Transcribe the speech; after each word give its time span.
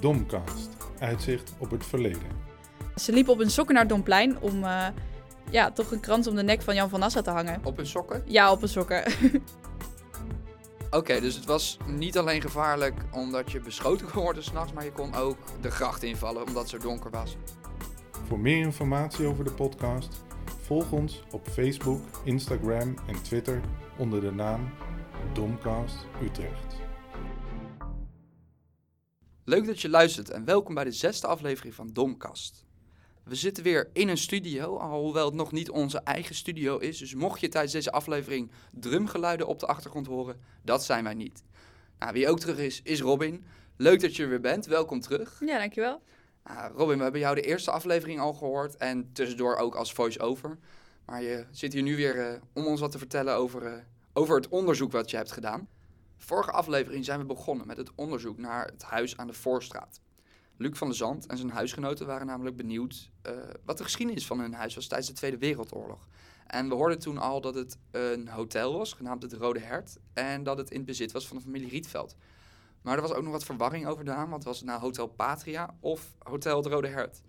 Domcast. 0.00 0.68
Uitzicht 0.98 1.52
op 1.58 1.70
het 1.70 1.86
verleden. 1.86 2.22
Ze 2.96 3.12
liepen 3.12 3.32
op 3.32 3.38
hun 3.38 3.50
sokken 3.50 3.74
naar 3.74 3.86
Domplein 3.86 4.38
om 4.40 4.64
eh, 4.64 4.86
ja, 5.50 5.70
toch 5.70 5.90
een 5.90 6.00
krans 6.00 6.26
om 6.26 6.34
de 6.34 6.42
nek 6.42 6.62
van 6.62 6.74
Jan 6.74 6.88
van 6.88 7.00
Nassau 7.00 7.24
te 7.24 7.30
hangen. 7.30 7.60
Op 7.64 7.76
hun 7.76 7.86
sokken? 7.86 8.22
Ja, 8.26 8.52
op 8.52 8.60
hun 8.60 8.68
sokken. 8.68 9.02
Oké, 10.90 11.20
dus 11.20 11.34
het 11.34 11.44
was 11.44 11.76
niet 11.86 12.18
alleen 12.18 12.40
gevaarlijk 12.40 12.94
omdat 13.10 13.50
je 13.50 13.60
beschoten 13.60 14.10
kon 14.10 14.22
worden 14.22 14.42
s'nachts, 14.42 14.72
maar 14.72 14.84
je 14.84 14.92
kon 14.92 15.14
ook 15.14 15.36
de 15.60 15.70
gracht 15.70 16.02
invallen 16.02 16.46
omdat 16.46 16.62
het 16.62 16.70
zo 16.70 16.88
donker 16.88 17.10
was. 17.10 17.36
Voor 18.26 18.38
meer 18.38 18.60
informatie 18.60 19.26
over 19.26 19.44
de 19.44 19.52
podcast, 19.52 20.24
volg 20.60 20.92
ons 20.92 21.22
op 21.30 21.48
Facebook, 21.48 22.00
Instagram 22.24 22.94
en 23.06 23.22
Twitter 23.22 23.60
onder 23.96 24.20
de 24.20 24.32
naam 24.32 24.70
Domcast 25.32 26.06
Utrecht. 26.22 26.82
Leuk 29.46 29.66
dat 29.66 29.80
je 29.80 29.88
luistert 29.88 30.30
en 30.30 30.44
welkom 30.44 30.74
bij 30.74 30.84
de 30.84 30.92
zesde 30.92 31.26
aflevering 31.26 31.74
van 31.74 31.90
Domkast. 31.92 32.64
We 33.24 33.34
zitten 33.34 33.62
weer 33.62 33.90
in 33.92 34.08
een 34.08 34.18
studio, 34.18 34.76
alhoewel 34.76 35.24
het 35.24 35.34
nog 35.34 35.52
niet 35.52 35.70
onze 35.70 35.98
eigen 35.98 36.34
studio 36.34 36.78
is. 36.78 36.98
Dus 36.98 37.14
mocht 37.14 37.40
je 37.40 37.48
tijdens 37.48 37.72
deze 37.72 37.92
aflevering 37.92 38.50
drumgeluiden 38.72 39.46
op 39.46 39.58
de 39.58 39.66
achtergrond 39.66 40.06
horen, 40.06 40.40
dat 40.62 40.84
zijn 40.84 41.04
wij 41.04 41.14
niet. 41.14 41.42
Nou, 41.98 42.12
wie 42.12 42.28
ook 42.28 42.40
terug 42.40 42.58
is, 42.58 42.80
is 42.82 43.00
Robin. 43.00 43.44
Leuk 43.76 44.00
dat 44.00 44.16
je 44.16 44.22
er 44.22 44.28
weer 44.28 44.40
bent. 44.40 44.66
Welkom 44.66 45.00
terug. 45.00 45.40
ja, 45.46 45.58
dankjewel. 45.58 46.02
Nou, 46.44 46.72
Robin, 46.76 46.96
we 46.96 47.02
hebben 47.02 47.20
jou 47.20 47.34
de 47.34 47.40
eerste 47.40 47.70
aflevering 47.70 48.20
al 48.20 48.32
gehoord 48.32 48.76
en 48.76 49.12
tussendoor 49.12 49.56
ook 49.56 49.74
als 49.74 49.92
voice-over. 49.92 50.58
Maar 51.06 51.22
je 51.22 51.46
zit 51.50 51.72
hier 51.72 51.82
nu 51.82 51.96
weer 51.96 52.28
eh, 52.28 52.40
om 52.52 52.66
ons 52.66 52.80
wat 52.80 52.92
te 52.92 52.98
vertellen 52.98 53.34
over, 53.34 53.66
eh, 53.66 53.72
over 54.12 54.36
het 54.36 54.48
onderzoek 54.48 54.92
wat 54.92 55.10
je 55.10 55.16
hebt 55.16 55.32
gedaan. 55.32 55.68
Vorige 56.24 56.50
aflevering 56.50 57.04
zijn 57.04 57.18
we 57.18 57.24
begonnen 57.24 57.66
met 57.66 57.76
het 57.76 57.90
onderzoek 57.94 58.38
naar 58.38 58.66
het 58.66 58.82
huis 58.82 59.16
aan 59.16 59.26
de 59.26 59.32
Voorstraat. 59.32 60.00
Luc 60.56 60.78
van 60.78 60.86
der 60.86 60.96
Zand 60.96 61.26
en 61.26 61.36
zijn 61.36 61.50
huisgenoten 61.50 62.06
waren 62.06 62.26
namelijk 62.26 62.56
benieuwd 62.56 63.10
eh, 63.22 63.32
wat 63.64 63.78
de 63.78 63.84
geschiedenis 63.84 64.26
van 64.26 64.40
hun 64.40 64.54
huis 64.54 64.74
was 64.74 64.86
tijdens 64.86 65.10
de 65.10 65.16
Tweede 65.16 65.38
Wereldoorlog. 65.38 66.08
En 66.46 66.68
we 66.68 66.74
hoorden 66.74 66.98
toen 66.98 67.18
al 67.18 67.40
dat 67.40 67.54
het 67.54 67.78
een 67.90 68.28
hotel 68.28 68.78
was, 68.78 68.92
genaamd 68.92 69.22
het 69.22 69.32
Rode 69.32 69.60
Hert, 69.60 69.96
en 70.12 70.42
dat 70.42 70.58
het 70.58 70.70
in 70.70 70.84
bezit 70.84 71.12
was 71.12 71.26
van 71.28 71.36
de 71.36 71.42
familie 71.42 71.68
Rietveld. 71.68 72.16
Maar 72.82 72.96
er 72.96 73.02
was 73.02 73.12
ook 73.12 73.22
nog 73.22 73.32
wat 73.32 73.44
verwarring 73.44 73.86
over 73.86 74.04
de 74.04 74.10
naam, 74.10 74.30
want 74.30 74.44
was 74.44 74.56
het 74.56 74.66
nou 74.66 74.80
Hotel 74.80 75.06
Patria 75.06 75.74
of 75.80 76.14
Hotel 76.18 76.56
het 76.56 76.66
Rode 76.66 76.88
Hert? 76.88 77.20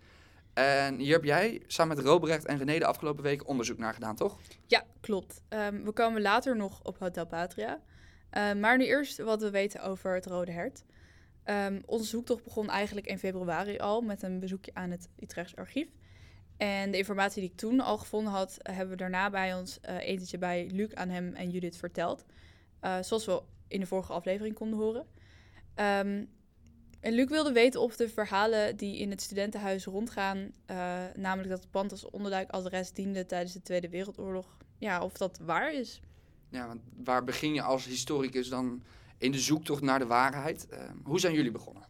En 0.54 0.98
hier 0.98 1.12
heb 1.12 1.24
jij 1.24 1.62
samen 1.66 1.96
met 1.96 2.06
Robrecht 2.06 2.44
en 2.44 2.58
René 2.58 2.78
de 2.78 2.86
afgelopen 2.86 3.22
week 3.22 3.48
onderzoek 3.48 3.78
naar 3.78 3.94
gedaan, 3.94 4.16
toch? 4.16 4.38
Ja, 4.66 4.84
klopt. 5.00 5.42
Ehm, 5.48 5.82
we 5.84 5.92
komen 5.92 6.22
later 6.22 6.56
nog 6.56 6.80
op 6.82 6.98
Hotel 6.98 7.26
Patria. 7.26 7.80
Ehm, 8.36 8.60
maar 8.60 8.76
nu 8.76 8.84
eerst 8.84 9.18
wat 9.18 9.40
we 9.40 9.50
weten 9.50 9.82
over 9.82 10.14
het 10.14 10.26
Rode 10.26 10.52
Hert. 10.52 10.84
Ehm, 11.44 11.80
onze 11.86 12.04
zoektocht 12.04 12.44
begon 12.44 12.70
eigenlijk 12.70 13.06
in 13.06 13.18
februari 13.18 13.78
al 13.78 14.00
met 14.00 14.22
een 14.22 14.40
bezoekje 14.40 14.70
aan 14.74 14.90
het 14.90 15.08
Utrechts 15.18 15.56
archief. 15.56 15.88
En 16.56 16.90
de 16.90 16.96
informatie 16.96 17.40
die 17.40 17.50
ik 17.50 17.56
toen 17.56 17.80
al 17.80 17.98
gevonden 17.98 18.32
had, 18.32 18.58
hebben 18.62 18.88
we 18.88 18.96
daarna 18.96 19.30
bij 19.30 19.54
ons 19.54 19.78
uh, 19.88 20.08
etentje 20.08 20.38
bij 20.38 20.70
Luc 20.72 20.94
aan 20.94 21.08
hem 21.08 21.34
en 21.34 21.50
Judith 21.50 21.76
verteld. 21.76 22.24
Uh, 22.82 23.02
zoals 23.02 23.24
we 23.24 23.42
in 23.68 23.80
de 23.80 23.86
vorige 23.86 24.12
aflevering 24.12 24.54
konden 24.54 24.78
horen. 24.78 25.06
Ehm, 25.74 26.24
en 27.00 27.12
Luc 27.12 27.28
wilde 27.28 27.52
weten 27.52 27.80
of 27.80 27.96
de 27.96 28.08
verhalen 28.08 28.76
die 28.76 28.98
in 28.98 29.10
het 29.10 29.22
studentenhuis 29.22 29.84
rondgaan, 29.84 30.38
uh, 30.38 31.04
namelijk 31.14 31.48
dat 31.48 31.60
het 31.60 31.70
pand 31.70 31.90
als 31.90 32.10
onderduikadres 32.10 32.92
diende 32.92 33.26
tijdens 33.26 33.52
de 33.52 33.62
Tweede 33.62 33.88
Wereldoorlog, 33.88 34.56
ja, 34.78 35.02
of 35.02 35.12
dat 35.16 35.38
waar 35.38 35.74
is. 35.74 36.00
Ja, 36.48 36.66
want 36.66 36.80
waar 37.04 37.24
begin 37.24 37.54
je 37.54 37.62
als 37.62 37.84
historicus 37.84 38.48
dan 38.48 38.82
in 39.18 39.32
de 39.32 39.38
zoektocht 39.38 39.82
naar 39.82 39.98
de 39.98 40.06
waarheid? 40.06 40.66
Uh, 40.70 40.78
hoe 41.04 41.20
zijn 41.20 41.34
jullie 41.34 41.50
begonnen? 41.50 41.84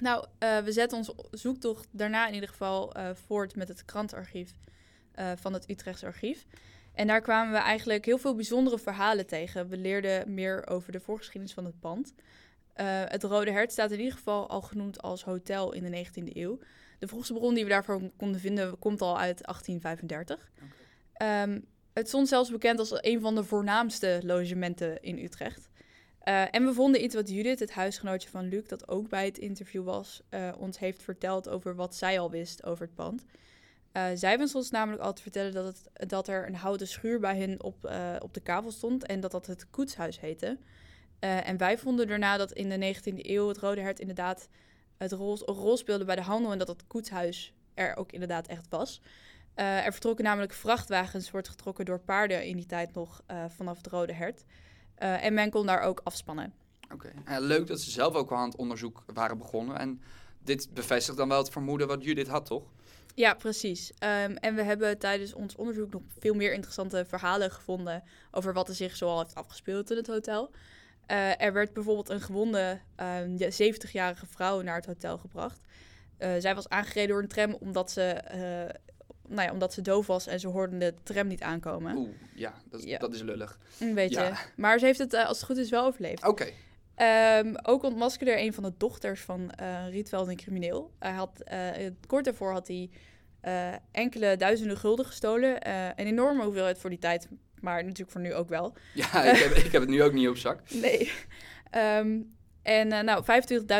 Nou, 0.00 0.26
uh, 0.38 0.58
we 0.58 0.72
zetten 0.72 0.98
onze 0.98 1.14
zoektocht 1.30 1.88
daarna 1.90 2.28
in 2.28 2.34
ieder 2.34 2.48
geval 2.48 2.96
uh, 2.96 3.10
voort 3.26 3.56
met 3.56 3.68
het 3.68 3.84
krantarchief 3.84 4.52
van 5.34 5.52
het 5.52 5.70
Utrechtse 5.70 6.06
archief. 6.06 6.46
En 6.92 7.06
daar 7.06 7.20
kwamen 7.20 7.52
we 7.52 7.58
eigenlijk 7.58 8.04
heel 8.04 8.18
veel 8.18 8.34
bijzondere 8.34 8.78
verhalen 8.78 9.26
tegen. 9.26 9.68
We 9.68 9.76
leerden 9.76 10.34
meer 10.34 10.66
over 10.66 10.92
de 10.92 11.00
voorgeschiedenis 11.00 11.54
van 11.54 11.64
het 11.64 11.80
pand. 11.80 12.14
Het 13.08 13.22
Rode 13.22 13.50
Hert 13.50 13.72
staat 13.72 13.90
in 13.90 13.98
ieder 13.98 14.14
geval 14.14 14.48
al 14.48 14.60
genoemd 14.60 15.02
als 15.02 15.24
hotel 15.24 15.72
in 15.72 15.90
de 15.90 16.06
19e 16.06 16.36
eeuw. 16.36 16.58
De 16.98 17.08
vroegste 17.08 17.32
bron 17.32 17.54
die 17.54 17.64
we 17.64 17.70
daarvoor 17.70 18.00
konden 18.16 18.40
vinden 18.40 18.78
komt 18.78 19.00
al 19.00 19.18
uit 19.18 19.42
1835. 19.42 20.50
Okay. 21.14 21.42
Um, 21.42 21.64
het 21.98 22.08
stond 22.08 22.28
zelfs 22.28 22.50
bekend 22.50 22.78
als 22.78 22.92
een 22.94 23.20
van 23.20 23.34
de 23.34 23.44
voornaamste 23.44 24.20
logementen 24.24 25.02
in 25.02 25.18
Utrecht. 25.18 25.68
Uh, 26.24 26.54
en 26.54 26.64
we 26.64 26.72
vonden 26.72 27.04
iets 27.04 27.14
wat 27.14 27.28
Judith, 27.28 27.58
het 27.58 27.72
huisgenootje 27.72 28.28
van 28.28 28.48
Luc, 28.48 28.66
dat 28.66 28.88
ook 28.88 29.08
bij 29.08 29.24
het 29.24 29.38
interview 29.38 29.84
was, 29.84 30.22
uh, 30.30 30.52
ons 30.58 30.78
heeft 30.78 31.02
verteld 31.02 31.48
over 31.48 31.74
wat 31.74 31.94
zij 31.94 32.20
al 32.20 32.30
wist 32.30 32.64
over 32.64 32.86
het 32.86 32.94
pand. 32.94 33.24
Uh, 33.92 34.06
zij 34.14 34.38
wist 34.38 34.54
ons 34.54 34.70
namelijk 34.70 35.02
al 35.02 35.12
te 35.12 35.22
vertellen 35.22 35.52
dat, 35.52 35.64
het, 35.64 36.08
dat 36.08 36.28
er 36.28 36.46
een 36.46 36.54
houten 36.54 36.88
schuur 36.88 37.20
bij 37.20 37.36
hen 37.36 37.62
op, 37.62 37.90
op 38.18 38.34
de 38.34 38.40
kavel 38.40 38.70
stond 38.70 39.06
en 39.06 39.20
dat 39.20 39.30
dat 39.30 39.46
het 39.46 39.70
koetshuis 39.70 40.20
heette. 40.20 40.58
En 41.18 41.56
wij 41.56 41.78
vonden 41.78 42.06
daarna 42.06 42.36
dat 42.36 42.52
in 42.52 42.68
de 42.68 42.94
19e 42.94 43.14
eeuw 43.16 43.48
het 43.48 43.58
Rode 43.58 43.80
Hert 43.80 44.00
inderdaad 44.00 44.48
het 44.96 45.12
rol, 45.12 45.38
rol 45.38 45.76
speelde 45.76 46.04
bij 46.04 46.16
de 46.16 46.22
handel 46.22 46.52
en 46.52 46.58
dat 46.58 46.68
het 46.68 46.86
koetshuis 46.86 47.52
er 47.74 47.96
ook 47.96 48.12
inderdaad 48.12 48.46
echt 48.46 48.66
was. 48.68 49.00
Uh, 49.58 49.86
er 49.86 49.92
vertrokken 49.92 50.24
namelijk 50.24 50.52
vrachtwagens, 50.52 51.30
wordt 51.30 51.48
getrokken 51.48 51.84
door 51.84 52.00
paarden 52.00 52.44
in 52.44 52.56
die 52.56 52.66
tijd 52.66 52.94
nog 52.94 53.22
uh, 53.30 53.44
vanaf 53.48 53.76
het 53.76 53.86
Rode 53.86 54.12
Hert. 54.12 54.44
en 54.94 55.34
men 55.34 55.50
kon 55.50 55.66
daar 55.66 55.80
ook 55.80 56.00
afspannen. 56.04 56.52
Oké, 56.92 57.12
okay. 57.18 57.40
leuk 57.40 57.66
dat 57.66 57.80
ze 57.80 57.90
zelf 57.90 58.14
ook 58.14 58.30
al 58.30 58.36
aan 58.36 58.48
het 58.48 58.58
onderzoek 58.58 59.04
waren 59.06 59.38
begonnen. 59.38 59.78
En 59.78 60.02
dit 60.38 60.68
bevestigt 60.74 61.16
dan 61.16 61.28
wel 61.28 61.38
het 61.38 61.50
vermoeden 61.50 61.86
wat 61.86 62.04
Judith 62.04 62.28
had, 62.28 62.46
toch? 62.46 62.62
Ja, 63.14 63.34
precies. 63.34 63.90
Um, 63.90 64.36
en 64.36 64.54
we 64.54 64.62
hebben 64.62 64.98
tijdens 64.98 65.34
ons 65.34 65.56
onderzoek 65.56 65.92
nog 65.92 66.02
veel 66.18 66.34
meer 66.34 66.52
interessante 66.52 67.04
verhalen 67.04 67.50
gevonden 67.50 68.02
over 68.30 68.52
wat 68.52 68.68
er 68.68 68.74
zich 68.74 68.96
zoal 68.96 69.18
heeft 69.18 69.34
afgespeeld 69.34 69.90
in 69.90 69.96
het 69.96 70.06
hotel. 70.06 70.50
Er 71.38 71.52
werd 71.52 71.72
bijvoorbeeld 71.72 72.08
een 72.08 72.20
gewonde 72.20 72.80
uh, 73.00 73.72
70-jarige 73.72 74.26
vrouw 74.26 74.60
naar 74.60 74.76
het 74.76 74.86
hotel 74.86 75.18
gebracht. 75.18 75.60
Zij 76.38 76.54
was 76.54 76.68
aangereden 76.68 77.08
door 77.08 77.22
een 77.22 77.28
tram 77.28 77.54
omdat 77.54 77.90
ze, 77.90 78.22
nou 79.28 79.42
ja, 79.42 79.52
omdat 79.52 79.72
ze 79.72 79.82
doof 79.82 80.06
was 80.06 80.26
en 80.26 80.40
ze 80.40 80.48
hoorden 80.48 80.78
de 80.78 80.94
tram 81.02 81.26
niet 81.26 81.42
aankomen. 81.42 81.96
Oeh, 81.96 82.08
ja, 82.34 82.54
dat, 82.70 82.82
ja. 82.84 82.98
dat 82.98 83.14
is 83.14 83.22
lullig. 83.22 83.58
Een 83.80 83.94
beetje. 83.94 84.20
Ja. 84.20 84.38
Maar 84.56 84.78
ze 84.78 84.84
heeft 84.84 84.98
het 84.98 85.14
als 85.14 85.36
het 85.36 85.46
goed 85.46 85.56
is 85.56 85.70
wel 85.70 85.84
overleefd. 85.84 86.26
Oké. 86.26 86.42
Okay. 86.42 86.54
Um, 87.38 87.56
ook 87.62 87.82
ontmaskerde 87.82 88.40
een 88.40 88.52
van 88.52 88.62
de 88.62 88.72
dochters 88.76 89.20
van 89.20 89.50
Rietveld 89.90 90.28
een 90.28 90.36
crimineel. 90.36 90.90
Hij 90.98 91.12
had, 91.12 91.42
kort 92.06 92.24
daarvoor 92.24 92.52
had 92.52 92.68
hij 92.68 92.90
enkele 93.90 94.36
duizenden 94.36 94.76
gulden 94.76 95.04
gestolen. 95.04 95.68
een 95.70 96.06
enorme 96.06 96.44
hoeveelheid 96.44 96.78
voor 96.78 96.90
die 96.90 96.98
tijd 96.98 97.28
maar 97.60 97.82
natuurlijk 97.82 98.10
voor 98.10 98.20
nu 98.20 98.34
ook 98.34 98.48
wel. 98.48 98.74
Ja, 98.94 99.24
ik 99.32 99.38
heb, 99.38 99.52
ik 99.52 99.72
heb 99.72 99.80
het 99.80 99.90
nu 99.90 100.02
ook 100.02 100.12
niet 100.12 100.28
op 100.28 100.36
zak. 100.36 100.60
Nee. 100.70 101.12
Um, 101.76 102.36
en 102.62 102.88
nou, 103.04 103.24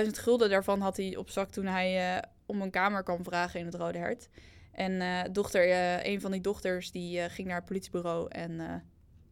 25.000 0.05 0.11
gulden 0.11 0.51
daarvan 0.51 0.81
had 0.81 0.97
hij 0.97 1.17
op 1.17 1.31
zak 1.31 1.51
toen 1.51 1.67
hij 1.67 2.23
om 2.47 2.63
een 2.63 2.71
kamer 2.71 3.03
kwam 3.03 3.25
vragen 3.25 3.61
in 3.61 3.67
het 3.67 3.75
Rode 3.75 3.99
Hert. 3.99 4.29
En 4.79 4.93
uh, 4.93 5.21
dochter, 5.33 5.63
een 6.07 6.21
van 6.21 6.31
die 6.31 6.41
dochters 6.41 6.91
die 6.91 7.29
ging 7.29 7.49
naar 7.49 7.57
het 7.57 7.65
politiebureau 7.65 8.29
en 8.29 8.83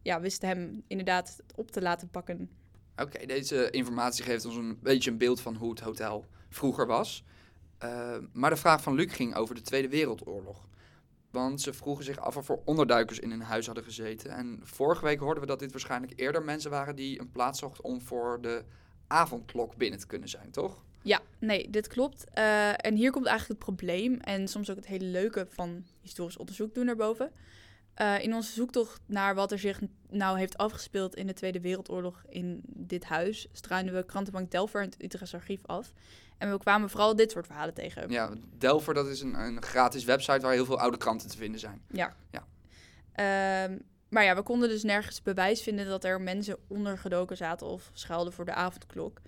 ja, 0.01 0.21
wist 0.21 0.41
hem 0.41 0.83
inderdaad 0.87 1.39
op 1.55 1.71
te 1.71 1.81
laten 1.81 2.09
pakken. 2.09 2.49
Oké, 2.95 3.25
deze 3.25 3.69
informatie 3.69 4.23
geeft 4.23 4.45
ons 4.45 4.55
een 4.55 4.79
beetje 4.81 5.11
een 5.11 5.17
beeld 5.17 5.41
van 5.41 5.55
hoe 5.55 5.69
het 5.69 5.79
hotel 5.79 6.25
vroeger 6.49 6.87
was. 6.87 7.23
maar 8.33 8.49
de 8.49 8.55
vraag 8.55 8.81
van 8.81 8.95
Luc 8.95 9.15
ging 9.15 9.35
over 9.35 9.55
de 9.55 9.61
Tweede 9.61 9.89
Wereldoorlog. 9.89 10.67
Want 11.31 11.61
ze 11.61 11.73
vroegen 11.73 12.05
zich 12.05 12.19
af 12.19 12.37
of 12.37 12.49
er 12.49 12.59
onderduikers 12.65 13.19
in 13.19 13.29
hun 13.29 13.41
huis 13.41 13.65
hadden 13.65 13.83
gezeten. 13.83 14.31
En 14.31 14.59
vorige 14.63 15.05
week 15.05 15.19
hoorden 15.19 15.41
we 15.41 15.49
dat 15.49 15.59
dit 15.59 15.71
waarschijnlijk 15.71 16.13
eerder 16.15 16.43
mensen 16.43 16.71
waren 16.71 16.95
die 16.95 17.19
een 17.19 17.31
plaats 17.31 17.59
zochten 17.59 17.83
om 17.83 18.01
voor 18.01 18.41
de 18.41 18.63
avondklok 19.07 19.75
binnen 19.75 19.99
te 19.99 20.07
kunnen 20.07 20.29
zijn, 20.29 20.51
toch? 20.51 20.85
Ja, 21.01 21.21
nee, 21.39 21.69
dit 21.69 21.87
klopt. 21.87 22.23
Uh, 22.37 22.85
en 22.85 22.95
hier 22.95 23.11
komt 23.11 23.25
eigenlijk 23.25 23.59
het 23.59 23.69
probleem 23.69 24.19
en 24.19 24.47
soms 24.47 24.69
ook 24.69 24.75
het 24.75 24.87
hele 24.87 25.05
leuke 25.05 25.47
van 25.49 25.85
historisch 26.01 26.37
onderzoek 26.37 26.73
doen 26.73 26.85
naar 26.85 26.95
boven. 26.95 27.31
Uh, 28.01 28.23
in 28.23 28.33
onze 28.33 28.53
zoektocht 28.53 29.01
naar 29.05 29.35
wat 29.35 29.51
er 29.51 29.59
zich 29.59 29.81
nou 30.09 30.37
heeft 30.37 30.57
afgespeeld 30.57 31.15
in 31.15 31.27
de 31.27 31.33
Tweede 31.33 31.61
Wereldoorlog 31.61 32.23
in 32.29 32.61
dit 32.65 33.03
huis, 33.03 33.47
struinen 33.51 33.93
we 33.93 34.05
Krantenbank 34.05 34.51
Delver 34.51 34.81
en 34.81 34.89
het 34.89 35.03
Utrechts 35.03 35.33
Archief 35.33 35.65
af. 35.65 35.93
En 36.37 36.51
we 36.51 36.57
kwamen 36.57 36.89
vooral 36.89 37.15
dit 37.15 37.31
soort 37.31 37.45
verhalen 37.45 37.73
tegen. 37.73 38.09
Ja, 38.09 38.31
Delver, 38.57 38.93
dat 38.93 39.07
is 39.07 39.21
een, 39.21 39.33
een 39.33 39.61
gratis 39.61 40.03
website 40.03 40.39
waar 40.39 40.53
heel 40.53 40.65
veel 40.65 40.79
oude 40.79 40.97
kranten 40.97 41.29
te 41.29 41.37
vinden 41.37 41.59
zijn. 41.59 41.81
Ja. 41.91 42.15
ja. 42.31 42.45
Um, 43.65 43.81
maar 44.09 44.23
ja, 44.23 44.35
we 44.35 44.41
konden 44.41 44.69
dus 44.69 44.83
nergens 44.83 45.21
bewijs 45.21 45.61
vinden 45.61 45.85
dat 45.85 46.03
er 46.03 46.21
mensen 46.21 46.57
ondergedoken 46.67 47.37
zaten 47.37 47.67
of 47.67 47.89
schuilden 47.93 48.33
voor 48.33 48.45
de 48.45 48.53
avondklok. 48.53 49.21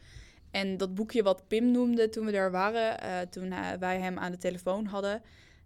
En 0.51 0.77
dat 0.77 0.95
boekje 0.95 1.23
wat 1.23 1.47
Pim 1.47 1.71
noemde 1.71 2.09
toen 2.09 2.25
we 2.25 2.31
daar 2.31 2.51
waren, 2.51 3.03
uh, 3.03 3.19
toen 3.19 3.45
uh, 3.45 3.71
wij 3.79 3.99
hem 3.99 4.17
aan 4.17 4.31
de 4.31 4.37
telefoon 4.37 4.85
hadden, 4.85 5.21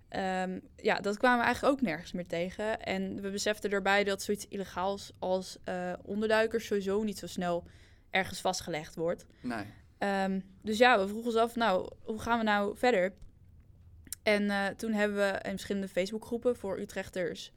um, 0.09 0.61
ja, 0.75 0.99
dat 0.99 1.17
kwamen 1.17 1.39
we 1.39 1.45
eigenlijk 1.45 1.73
ook 1.73 1.81
nergens 1.81 2.11
meer 2.11 2.27
tegen. 2.27 2.81
En 2.81 3.21
we 3.21 3.29
beseften 3.29 3.71
erbij 3.71 4.03
dat 4.03 4.21
zoiets 4.21 4.47
illegaals 4.47 5.11
als 5.19 5.57
uh, 5.69 5.93
onderduikers 6.01 6.65
sowieso 6.65 7.03
niet 7.03 7.17
zo 7.17 7.27
snel 7.27 7.63
ergens 8.09 8.41
vastgelegd 8.41 8.95
wordt. 8.95 9.25
Nee. 9.41 9.65
Ehm, 9.97 10.39
dus 10.61 10.77
ja, 10.77 10.99
we 10.99 11.07
vroegen 11.07 11.31
ons 11.31 11.39
af, 11.39 11.55
nou, 11.55 11.89
hoe 12.03 12.19
gaan 12.19 12.37
we 12.37 12.43
nou 12.43 12.77
verder? 12.77 13.13
En 14.23 14.49
eh, 14.49 14.67
toen 14.67 14.91
hebben 14.91 15.17
we 15.17 15.39
in 15.43 15.49
verschillende 15.51 15.87
Facebookgroepen 15.87 16.55
voor 16.55 16.79
Utrechters 16.79 17.51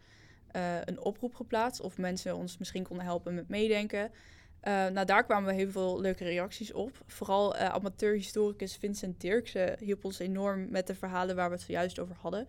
uh, 0.57 0.77
een 0.85 1.01
oproep 1.01 1.35
geplaatst. 1.35 1.81
Of 1.81 1.99
mensen 1.99 2.37
ons 2.37 2.59
misschien 2.59 2.83
konden 2.83 3.05
helpen 3.05 3.35
met 3.35 3.49
meedenken. 3.49 4.11
Uh, 4.67 4.87
nou, 4.87 5.07
daar 5.07 5.25
kwamen 5.25 5.49
we 5.49 5.61
heel 5.61 5.71
veel 5.71 6.01
leuke 6.01 6.25
reacties 6.25 6.73
op. 6.73 7.03
Vooral 7.07 7.57
amateurhistoricus 7.57 8.77
Vincent 8.77 9.21
Dirksen 9.21 9.77
hielp 9.79 10.05
ons 10.05 10.19
enorm 10.19 10.71
met 10.71 10.87
de 10.87 10.95
verhalen 10.95 11.37
waar 11.37 11.49
we 11.49 11.55
het 11.55 11.65
zojuist 11.65 11.99
over 11.99 12.17
hadden. 12.21 12.41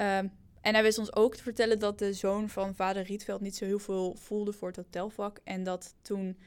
Um, 0.00 0.32
en 0.60 0.74
hij 0.74 0.82
wist 0.82 0.98
ons 0.98 1.14
ook 1.14 1.36
te 1.36 1.42
vertellen 1.42 1.78
dat 1.78 1.98
de 1.98 2.12
zoon 2.12 2.48
van 2.48 2.74
vader 2.74 3.02
Rietveld 3.02 3.40
niet 3.40 3.56
zo 3.56 3.64
heel 3.64 3.78
veel 3.78 4.14
voelde 4.14 4.52
voor 4.52 4.68
het 4.68 4.76
hotelvak. 4.76 5.40
En 5.44 5.62
dat 5.62 5.94
toen 6.02 6.38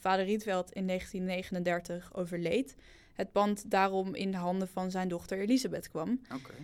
vader 0.00 0.24
Rietveld 0.24 0.72
in 0.72 0.86
1939 0.86 2.14
overleed, 2.14 2.76
het 3.12 3.32
pand 3.32 3.70
daarom 3.70 4.14
in 4.14 4.30
de 4.30 4.36
handen 4.36 4.68
van 4.68 4.90
zijn 4.90 5.08
dochter 5.08 5.38
Elisabeth 5.38 5.88
kwam. 5.88 6.20
Oké. 6.34 6.54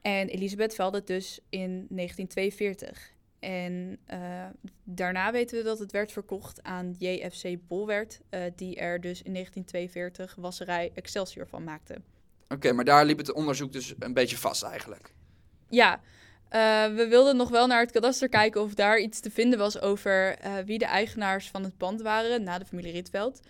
En 0.00 0.28
Elisabeth 0.28 0.74
velde 0.74 1.04
dus 1.04 1.40
in 1.48 1.86
1942. 1.88 3.11
En 3.42 3.98
uh, 4.12 4.46
daarna 4.84 5.32
weten 5.32 5.58
we 5.58 5.64
dat 5.64 5.78
het 5.78 5.92
werd 5.92 6.12
verkocht 6.12 6.62
aan 6.62 6.94
JFC 6.98 7.56
Bolwert, 7.68 8.20
uh, 8.30 8.40
die 8.56 8.76
er 8.76 9.00
dus 9.00 9.22
in 9.22 9.32
1942 9.32 10.34
wasserij 10.34 10.90
Excelsior 10.94 11.46
van 11.46 11.64
maakte. 11.64 11.96
Oké, 12.48 12.72
maar 12.72 12.84
daar 12.84 13.04
liep 13.04 13.18
het 13.18 13.32
onderzoek 13.32 13.72
dus 13.72 13.94
een 13.98 14.14
beetje 14.14 14.36
vast 14.36 14.62
eigenlijk. 14.62 15.12
Ja, 15.68 15.94
uh, 15.94 16.00
we 16.96 17.06
wilden 17.08 17.36
nog 17.36 17.48
wel 17.48 17.66
naar 17.66 17.80
het 17.80 17.90
kadaster 17.90 18.28
kijken 18.28 18.62
of 18.62 18.74
daar 18.74 18.98
iets 18.98 19.20
te 19.20 19.30
vinden 19.30 19.58
was 19.58 19.80
over 19.80 20.38
wie 20.64 20.78
de 20.78 20.84
eigenaars 20.84 21.50
van 21.50 21.62
het 21.62 21.76
pand 21.76 22.00
waren 22.00 22.42
na 22.42 22.58
de 22.58 22.64
familie 22.64 22.92
Rietveld. 22.92 23.40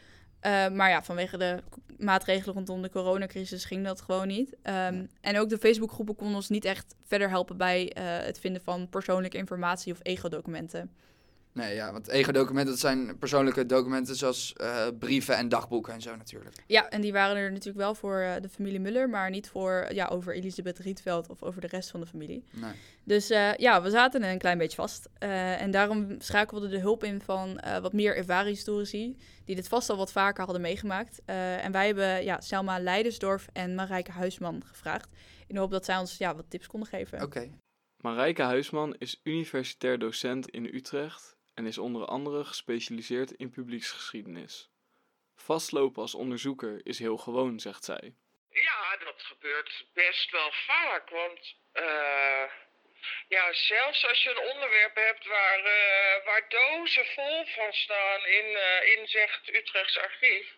Uh, 0.47 0.69
maar 0.69 0.91
ja, 0.91 1.03
vanwege 1.03 1.37
de 1.37 1.62
maatregelen 1.99 2.55
rondom 2.55 2.83
de 2.83 2.91
coronacrisis 2.91 3.65
ging 3.65 3.85
dat 3.85 4.00
gewoon 4.00 4.27
niet. 4.27 4.56
Um, 4.62 5.11
en 5.21 5.39
ook 5.39 5.49
de 5.49 5.59
Facebookgroepen 5.59 6.17
konden 6.17 6.37
ons 6.37 6.49
niet 6.49 6.65
echt 6.65 6.94
verder 7.06 7.29
helpen 7.29 7.56
bij 7.56 7.83
uh, 7.85 8.03
het 8.05 8.39
vinden 8.39 8.62
van 8.62 8.89
persoonlijke 8.89 9.37
informatie 9.37 9.93
of 9.93 9.99
ego-documenten. 10.03 10.91
Nee, 11.54 11.75
ja, 11.75 11.93
want 11.93 12.08
ego-documenten 12.08 12.72
dat 12.72 12.81
zijn 12.81 13.19
persoonlijke 13.19 13.66
documenten 13.66 14.16
zoals 14.16 14.54
uh, 14.60 14.87
brieven 14.99 15.37
en 15.37 15.49
dagboeken 15.49 15.93
en 15.93 16.00
zo 16.00 16.16
natuurlijk. 16.16 16.56
Ja, 16.66 16.88
en 16.88 17.00
die 17.00 17.12
waren 17.12 17.37
er 17.37 17.50
natuurlijk 17.50 17.78
wel 17.78 17.94
voor 17.94 18.20
uh, 18.20 18.34
de 18.40 18.49
familie 18.49 18.81
Muller, 18.81 19.08
maar 19.08 19.31
niet 19.31 19.49
voor 19.49 19.88
ja, 19.93 20.06
over 20.06 20.34
Elisabeth 20.34 20.78
Rietveld 20.78 21.28
of 21.28 21.43
over 21.43 21.60
de 21.60 21.66
rest 21.66 21.90
van 21.90 22.00
de 22.00 22.06
familie. 22.06 22.44
Nee. 22.50 22.72
Dus 23.04 23.31
uh, 23.31 23.54
ja, 23.54 23.82
we 23.82 23.90
zaten 23.90 24.22
een 24.22 24.38
klein 24.38 24.58
beetje 24.58 24.76
vast. 24.76 25.08
en 25.19 25.70
daarom 25.70 26.14
schakelden 26.19 26.70
we 26.70 26.76
de 26.76 26.82
hulp 26.82 27.04
in 27.04 27.20
van 27.20 27.60
wat 27.81 27.93
meer 27.93 28.16
ervaringshistorici, 28.16 29.16
die 29.44 29.54
dit 29.54 29.69
vast 29.69 29.90
al 29.90 29.96
wat 29.96 30.12
vaker 30.12 30.44
hadden 30.44 30.62
meegemaakt. 30.62 31.20
en 31.25 31.72
wij 31.72 31.87
hebben 31.87 32.25
ja, 32.25 32.40
Selma 32.40 32.78
Leidersdorf 32.78 33.49
en 33.52 33.75
Marijke 33.75 34.10
Huisman 34.10 34.62
gevraagd, 34.66 35.08
in 35.46 35.54
de 35.54 35.60
hoop 35.60 35.70
dat 35.70 35.84
zij 35.84 35.99
ons 35.99 36.19
ja, 36.19 36.34
wat 36.34 36.50
tips 36.50 36.66
konden 36.66 36.88
geven. 36.88 37.22
Oké. 37.22 37.26
Okay. 37.26 37.52
Marijke 38.02 38.43
Huisman 38.43 38.94
is 38.99 39.20
universitair 39.22 39.99
docent 39.99 40.49
in 40.49 40.64
Utrecht 40.64 41.37
en 41.54 41.66
is 41.66 41.78
onder 41.78 42.06
andere 42.06 42.44
gespecialiseerd 42.44 43.31
in 43.31 43.50
publieksgeschiedenis. 43.50 44.70
Vastlopen 45.37 46.02
als 46.02 46.14
onderzoeker 46.14 46.81
is 46.87 46.99
heel 46.99 47.16
gewoon, 47.16 47.60
zegt 47.60 47.84
zij. 47.84 48.14
Ja, 48.50 48.96
dat 48.96 49.22
gebeurt 49.22 49.87
best 49.93 50.31
wel 50.31 50.52
vaak, 50.52 51.10
want 51.10 51.54
uh, 51.75 52.44
ja, 53.28 53.52
zelfs 53.52 54.06
als 54.08 54.22
je 54.22 54.31
een 54.31 54.52
onderwerp 54.54 54.94
hebt 54.94 55.26
waar, 55.26 55.58
uh, 55.58 56.25
waar 56.25 56.49
dozen 56.49 57.06
vol 57.06 57.44
van 57.44 57.72
staan 57.72 58.26
in, 58.26 58.46
uh, 58.46 58.99
in 58.99 59.06
zegt 59.06 59.54
Utrechts 59.54 59.99
archief, 59.99 60.56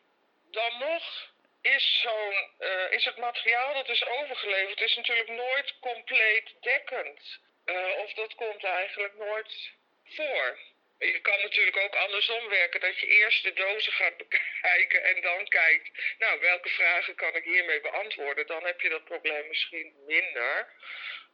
dan 0.51 0.79
nog 0.79 1.33
is, 1.61 2.01
zo'n, 2.01 2.67
is 2.91 3.05
het 3.05 3.17
materiaal 3.17 3.75
dat 3.75 3.89
is 3.89 4.07
overgeleverd 4.07 4.81
is 4.81 4.97
natuurlijk 4.97 5.29
nooit 5.29 5.75
compleet 5.81 6.55
dekkend. 6.61 7.41
of 7.97 8.13
dat 8.13 8.35
komt 8.35 8.65
eigenlijk 8.65 9.17
nooit 9.19 9.73
voor. 10.05 10.59
Je 10.99 11.21
kan 11.21 11.41
natuurlijk 11.41 11.77
ook 11.77 11.95
andersom 11.95 12.49
werken, 12.49 12.81
dat 12.81 12.99
je 12.99 13.07
eerst 13.07 13.43
de 13.43 13.53
dozen 13.53 13.93
gaat 13.93 14.17
bekijken 14.17 15.05
en 15.05 15.23
dan 15.23 15.45
kijkt, 15.49 15.91
nou, 16.19 16.41
welke 16.41 16.69
vragen 16.69 17.15
kan 17.15 17.35
ik 17.35 17.45
hiermee 17.45 17.81
beantwoorden? 17.81 18.47
Dan 18.47 18.65
heb 18.65 18.81
je 18.81 18.89
dat 18.89 19.05
probleem 19.05 19.49
misschien 19.49 19.95
minder. 20.07 20.73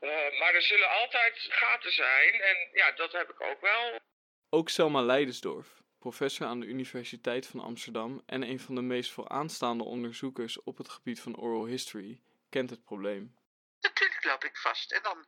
Uh, 0.01 0.39
maar 0.39 0.55
er 0.55 0.63
zullen 0.63 0.91
altijd 0.91 1.47
gaten 1.49 1.93
zijn 1.93 2.41
en 2.41 2.69
ja, 2.73 2.93
dat 2.93 3.13
heb 3.13 3.31
ik 3.31 3.41
ook 3.41 3.61
wel. 3.61 4.01
Ook 4.51 4.69
Selma 4.69 5.03
Leidensdorf, 5.03 5.69
professor 5.99 6.47
aan 6.47 6.61
de 6.61 6.67
Universiteit 6.67 7.47
van 7.47 7.61
Amsterdam 7.61 8.23
en 8.27 8.43
een 8.43 8.61
van 8.61 8.75
de 8.75 8.83
meest 8.83 9.11
vooraanstaande 9.11 9.85
onderzoekers 9.85 10.63
op 10.63 10.79
het 10.79 10.89
gebied 10.89 11.21
van 11.21 11.37
oral 11.37 11.67
history, 11.67 12.21
kent 12.51 12.71
het 12.71 12.85
probleem. 12.85 13.35
Natuurlijk 13.81 14.25
loop 14.25 14.45
ik 14.45 14.57
vast 14.57 14.93
en 14.93 15.03
dan 15.03 15.27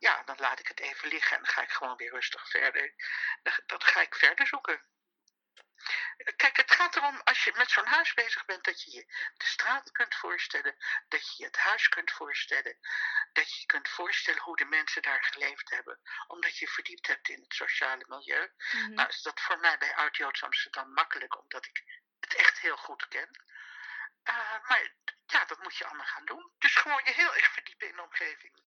ja, 0.00 0.22
dan 0.22 0.36
laat 0.38 0.58
ik 0.58 0.68
het 0.68 0.80
even 0.80 1.08
liggen 1.08 1.36
en 1.36 1.42
dan 1.42 1.52
ga 1.52 1.62
ik 1.62 1.70
gewoon 1.70 1.96
weer 1.96 2.10
rustig 2.10 2.48
verder. 2.48 2.94
Dan, 3.66 3.82
ga 3.82 4.00
ik 4.00 4.14
verder 4.14 4.46
zoeken. 4.46 4.82
Kijk, 6.36 6.56
het 6.56 6.70
gaat 6.70 6.96
erom 6.96 7.20
als 7.24 7.44
je 7.44 7.52
met 7.56 7.70
zo'n 7.70 7.86
huis 7.86 8.14
bezig 8.14 8.44
bent 8.44 8.64
dat 8.64 8.82
je 8.82 8.90
je 8.90 9.04
de 9.34 9.46
straat 9.46 9.90
kunt 9.90 10.14
voorstellen, 10.14 10.76
dat 11.08 11.36
je 11.36 11.44
het 11.44 11.56
huis 11.56 11.88
kunt 11.88 12.10
voorstellen, 12.10 12.78
dat 13.32 13.60
je 13.60 13.66
kunt 13.66 13.88
voorstellen 13.88 14.42
hoe 14.42 14.56
de 14.56 14.64
mensen 14.64 15.02
daar 15.02 15.24
geleefd 15.24 15.70
hebben, 15.70 16.00
omdat 16.26 16.58
je 16.58 16.68
verdiept 16.68 17.06
hebt 17.06 17.28
in 17.28 17.40
het 17.42 17.54
sociale 17.54 18.04
milieu. 18.08 18.52
Mm-hmm. 18.72 18.94
Nou 18.94 19.08
is 19.08 19.22
dat 19.22 19.40
voor 19.40 19.58
mij 19.58 19.78
bij 19.78 19.94
Oud 19.94 20.16
Joods 20.16 20.42
Amsterdam 20.42 20.92
makkelijk, 20.92 21.38
omdat 21.38 21.66
ik 21.66 21.82
het 22.20 22.34
echt 22.34 22.58
heel 22.58 22.76
goed 22.76 23.08
ken. 23.08 23.44
Uh, 24.24 24.68
maar 24.68 24.92
ja, 25.26 25.44
dat 25.44 25.62
moet 25.62 25.76
je 25.76 25.84
allemaal 25.84 26.06
gaan 26.06 26.24
doen. 26.24 26.52
Dus 26.58 26.74
gewoon 26.74 27.00
je 27.04 27.12
heel 27.12 27.34
erg 27.34 27.52
verdiepen 27.52 27.88
in 27.88 27.96
de 27.96 28.02
omgeving. 28.02 28.62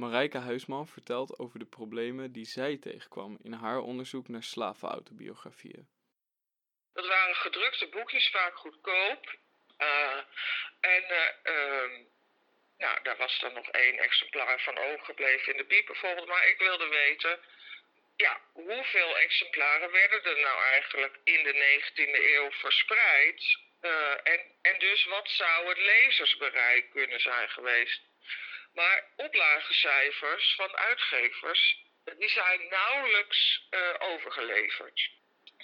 Marijke 0.00 0.38
Huisman 0.38 0.86
vertelt 0.86 1.38
over 1.38 1.58
de 1.58 1.64
problemen 1.78 2.32
die 2.32 2.46
zij 2.46 2.76
tegenkwam 2.76 3.38
in 3.42 3.52
haar 3.52 3.78
onderzoek 3.78 4.28
naar 4.28 4.42
slavenautobiografieën. 4.42 5.88
Dat 6.92 7.06
waren 7.06 7.34
gedrukte 7.34 7.88
boekjes, 7.88 8.30
vaak 8.30 8.56
goedkoop. 8.56 9.38
Uh, 9.78 10.20
en 10.80 11.04
uh, 11.44 11.90
nou, 12.78 13.02
daar 13.02 13.16
was 13.16 13.38
dan 13.40 13.52
nog 13.52 13.68
één 13.68 13.98
exemplaar 13.98 14.60
van 14.60 14.78
overgebleven 14.78 15.52
in 15.52 15.58
de 15.58 15.64
biep 15.64 15.86
bijvoorbeeld. 15.86 16.28
Maar 16.28 16.48
ik 16.48 16.58
wilde 16.58 16.88
weten, 16.88 17.38
ja, 18.16 18.40
hoeveel 18.52 19.18
exemplaren 19.18 19.90
werden 19.90 20.24
er 20.24 20.40
nou 20.40 20.62
eigenlijk 20.62 21.18
in 21.24 21.44
de 21.44 21.54
19e 21.54 22.24
eeuw 22.34 22.50
verspreid? 22.50 23.58
Uh, 23.82 24.12
en, 24.22 24.40
en 24.62 24.78
dus 24.78 25.04
wat 25.04 25.28
zou 25.28 25.68
het 25.68 25.78
lezersbereik 25.78 26.90
kunnen 26.90 27.20
zijn 27.20 27.48
geweest? 27.48 28.09
Maar 28.74 29.04
oplagecijfers 29.16 30.54
van 30.54 30.76
uitgevers, 30.76 31.76
die 32.18 32.28
zijn 32.28 32.68
nauwelijks 32.68 33.66
uh, 33.70 33.94
overgeleverd. 33.98 35.10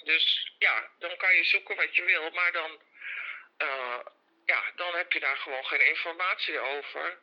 Dus 0.03 0.53
ja, 0.57 0.89
dan 0.99 1.17
kan 1.17 1.35
je 1.35 1.43
zoeken 1.43 1.75
wat 1.75 1.95
je 1.95 2.03
wil, 2.03 2.29
maar 2.29 2.51
dan, 2.51 2.81
uh, 3.57 3.99
ja, 4.45 4.71
dan 4.75 4.95
heb 4.95 5.11
je 5.11 5.19
daar 5.19 5.37
gewoon 5.37 5.65
geen 5.65 5.87
informatie 5.87 6.59
over. 6.59 7.19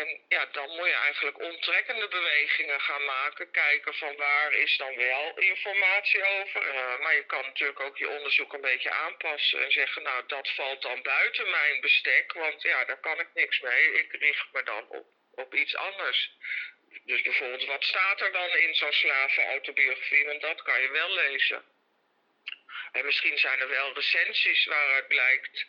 En 0.00 0.20
ja, 0.28 0.46
dan 0.52 0.68
moet 0.68 0.86
je 0.86 0.94
eigenlijk 0.94 1.38
onttrekkende 1.38 2.08
bewegingen 2.08 2.80
gaan 2.80 3.04
maken. 3.04 3.50
Kijken 3.50 3.94
van 3.94 4.16
waar 4.16 4.52
is 4.52 4.76
dan 4.76 4.96
wel 4.96 5.38
informatie 5.38 6.24
over. 6.24 6.74
Uh, 6.74 6.98
maar 6.98 7.14
je 7.14 7.26
kan 7.26 7.44
natuurlijk 7.44 7.80
ook 7.80 7.98
je 7.98 8.08
onderzoek 8.08 8.52
een 8.52 8.60
beetje 8.60 8.90
aanpassen. 8.90 9.64
En 9.64 9.72
zeggen, 9.72 10.02
nou 10.02 10.22
dat 10.26 10.50
valt 10.50 10.82
dan 10.82 11.02
buiten 11.02 11.50
mijn 11.50 11.80
bestek. 11.80 12.32
Want 12.32 12.62
ja, 12.62 12.84
daar 12.84 13.00
kan 13.00 13.20
ik 13.20 13.28
niks 13.34 13.60
mee. 13.60 13.92
Ik 13.92 14.12
richt 14.12 14.46
me 14.52 14.62
dan 14.62 14.88
op, 14.88 15.06
op 15.34 15.54
iets 15.54 15.74
anders. 15.74 16.30
Dus 17.04 17.22
bijvoorbeeld, 17.22 17.64
wat 17.64 17.84
staat 17.84 18.20
er 18.20 18.32
dan 18.32 18.56
in 18.56 18.74
zo'n 18.74 18.92
slavenautobiografie? 18.92 20.24
Want 20.24 20.40
dat 20.40 20.62
kan 20.62 20.80
je 20.82 20.90
wel 20.90 21.14
lezen. 21.14 21.64
En 22.92 23.04
misschien 23.04 23.38
zijn 23.38 23.60
er 23.60 23.68
wel 23.68 23.94
recensies 23.94 24.64
waaruit 24.64 25.08
blijkt 25.08 25.66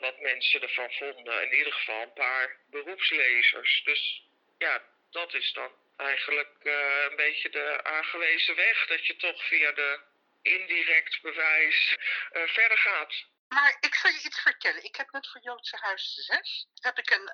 wat 0.00 0.20
mensen 0.20 0.62
ervan 0.62 0.92
vonden. 0.92 1.42
In 1.42 1.56
ieder 1.56 1.72
geval 1.72 2.02
een 2.02 2.12
paar 2.12 2.56
beroepslezers. 2.66 3.82
Dus 3.84 4.22
ja, 4.58 4.82
dat 5.10 5.34
is 5.34 5.52
dan 5.52 5.70
eigenlijk 5.96 6.56
uh, 6.62 7.02
een 7.10 7.16
beetje 7.16 7.50
de 7.50 7.84
aangewezen 7.84 8.56
weg. 8.56 8.86
Dat 8.86 9.06
je 9.06 9.16
toch 9.16 9.46
via 9.46 9.72
de 9.72 10.00
indirect 10.42 11.20
bewijs 11.22 11.96
uh, 12.32 12.48
verder 12.48 12.78
gaat. 12.78 13.24
Maar 13.48 13.76
ik 13.80 13.94
zal 13.94 14.10
je 14.10 14.22
iets 14.22 14.40
vertellen. 14.40 14.84
Ik 14.84 14.96
heb 14.96 15.10
net 15.10 15.28
voor 15.30 15.40
Joodse 15.40 15.76
Huis 15.76 16.14
6 16.14 16.66
heb 16.80 16.98
ik 16.98 17.10
een, 17.10 17.30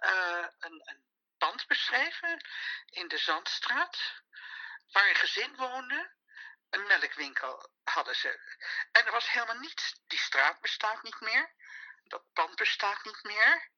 een, 0.58 0.82
een 0.84 1.02
pand 1.38 1.66
beschreven 1.66 2.46
in 2.90 3.08
de 3.08 3.18
Zandstraat. 3.18 4.22
Waar 4.92 5.08
een 5.08 5.14
gezin 5.14 5.56
woonde 5.56 6.14
een 6.70 6.86
melkwinkel 6.86 7.70
hadden 7.84 8.16
ze. 8.16 8.40
En 8.92 9.06
er 9.06 9.12
was 9.12 9.30
helemaal 9.30 9.58
niets. 9.58 10.00
Die 10.06 10.18
straat 10.18 10.60
bestaat 10.60 11.02
niet 11.02 11.20
meer. 11.20 11.54
Dat 12.08 12.22
pand 12.32 12.56
bestaat 12.56 13.04
niet 13.04 13.22
meer. 13.22 13.70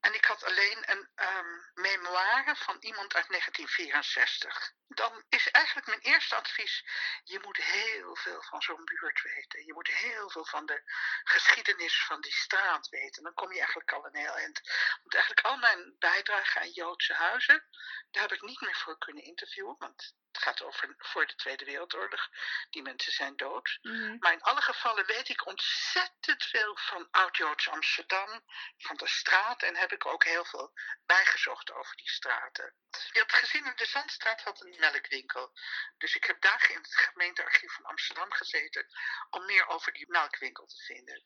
En 0.00 0.14
ik 0.14 0.24
had 0.24 0.44
alleen 0.44 0.90
een 0.90 1.08
um, 1.16 1.70
memoire 1.74 2.56
van 2.56 2.76
iemand 2.80 3.14
uit 3.14 3.28
1964. 3.28 4.72
Dan 4.88 5.24
is 5.28 5.50
eigenlijk 5.50 5.86
mijn 5.86 6.00
eerste 6.00 6.34
advies: 6.34 6.84
je 7.24 7.38
moet 7.40 7.56
heel 7.56 8.16
veel 8.16 8.42
van 8.42 8.62
zo'n 8.62 8.84
buurt 8.84 9.22
weten. 9.22 9.66
Je 9.66 9.72
moet 9.72 9.88
heel 9.88 10.30
veel 10.30 10.44
van 10.44 10.66
de 10.66 10.82
geschiedenis 11.22 12.04
van 12.04 12.20
die 12.20 12.32
straat 12.32 12.88
weten. 12.88 13.22
Dan 13.22 13.34
kom 13.34 13.52
je 13.52 13.58
eigenlijk 13.58 13.92
al 13.92 14.04
een 14.06 14.16
heel 14.16 14.36
eind. 14.36 14.60
Want 15.02 15.14
eigenlijk 15.14 15.46
al 15.46 15.56
mijn 15.56 15.96
bijdragen 15.98 16.60
aan 16.60 16.70
Joodse 16.70 17.14
huizen, 17.14 17.64
daar 18.10 18.22
heb 18.22 18.32
ik 18.32 18.42
niet 18.42 18.60
meer 18.60 18.76
voor 18.76 18.98
kunnen 18.98 19.24
interviewen. 19.24 19.76
Want 19.78 20.14
het 20.32 20.42
gaat 20.42 20.62
over 20.62 20.94
voor 20.98 21.26
de 21.26 21.34
Tweede 21.34 21.64
Wereldoorlog. 21.64 22.28
Die 22.70 22.82
mensen 22.82 23.12
zijn 23.12 23.36
dood. 23.36 23.78
Mhm. 23.82 24.16
Maar 24.18 24.32
in 24.32 24.42
alle 24.42 24.62
gevallen 24.62 25.06
weet 25.06 25.28
ik 25.28 25.46
ontzettend 25.46 26.44
veel 26.44 26.76
van 26.76 27.08
Oud-Joods 27.10 27.68
Amsterdam, 27.68 28.42
van 28.78 28.96
de 28.96 29.08
straat. 29.08 29.62
En 29.62 29.76
heb 29.76 29.87
ik 29.92 30.06
ook 30.06 30.24
heel 30.24 30.44
veel 30.44 30.72
bijgezocht 31.06 31.72
over 31.72 31.96
die 31.96 32.08
straten. 32.08 32.74
Je 33.12 33.20
had 33.20 33.32
gezien 33.32 33.66
in 33.66 33.76
de 33.76 33.86
Zandstraat 33.86 34.42
had 34.42 34.60
een 34.60 34.76
melkwinkel. 34.78 35.52
Dus 35.98 36.14
ik 36.14 36.24
heb 36.24 36.40
dagen 36.40 36.74
in 36.74 36.80
het 36.80 36.94
gemeentearchief 36.94 37.72
van 37.72 37.84
Amsterdam 37.84 38.32
gezeten 38.32 38.86
om 39.30 39.44
meer 39.44 39.66
over 39.66 39.92
die 39.92 40.10
melkwinkel 40.10 40.66
te 40.66 40.84
vinden. 40.84 41.24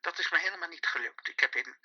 Dat 0.00 0.18
is 0.18 0.30
me 0.30 0.38
helemaal 0.38 0.68
niet 0.68 0.86
gelukt. 0.86 1.28
Ik 1.28 1.40
heb 1.40 1.54
in 1.56 1.76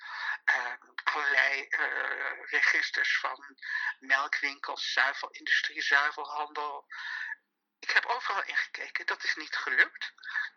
uh, 0.44 0.74
allerlei 1.04 1.66
uh, 1.68 2.44
registers 2.44 3.18
van 3.18 3.58
melkwinkels, 3.98 4.92
zuivelindustrie, 4.92 5.82
zuivelhandel. 5.82 6.86
Ik 7.80 7.90
heb 7.90 8.06
overal 8.06 8.42
ingekeken. 8.44 9.06
Dat 9.06 9.24
is 9.24 9.34
niet 9.34 9.56
gelukt. 9.56 10.12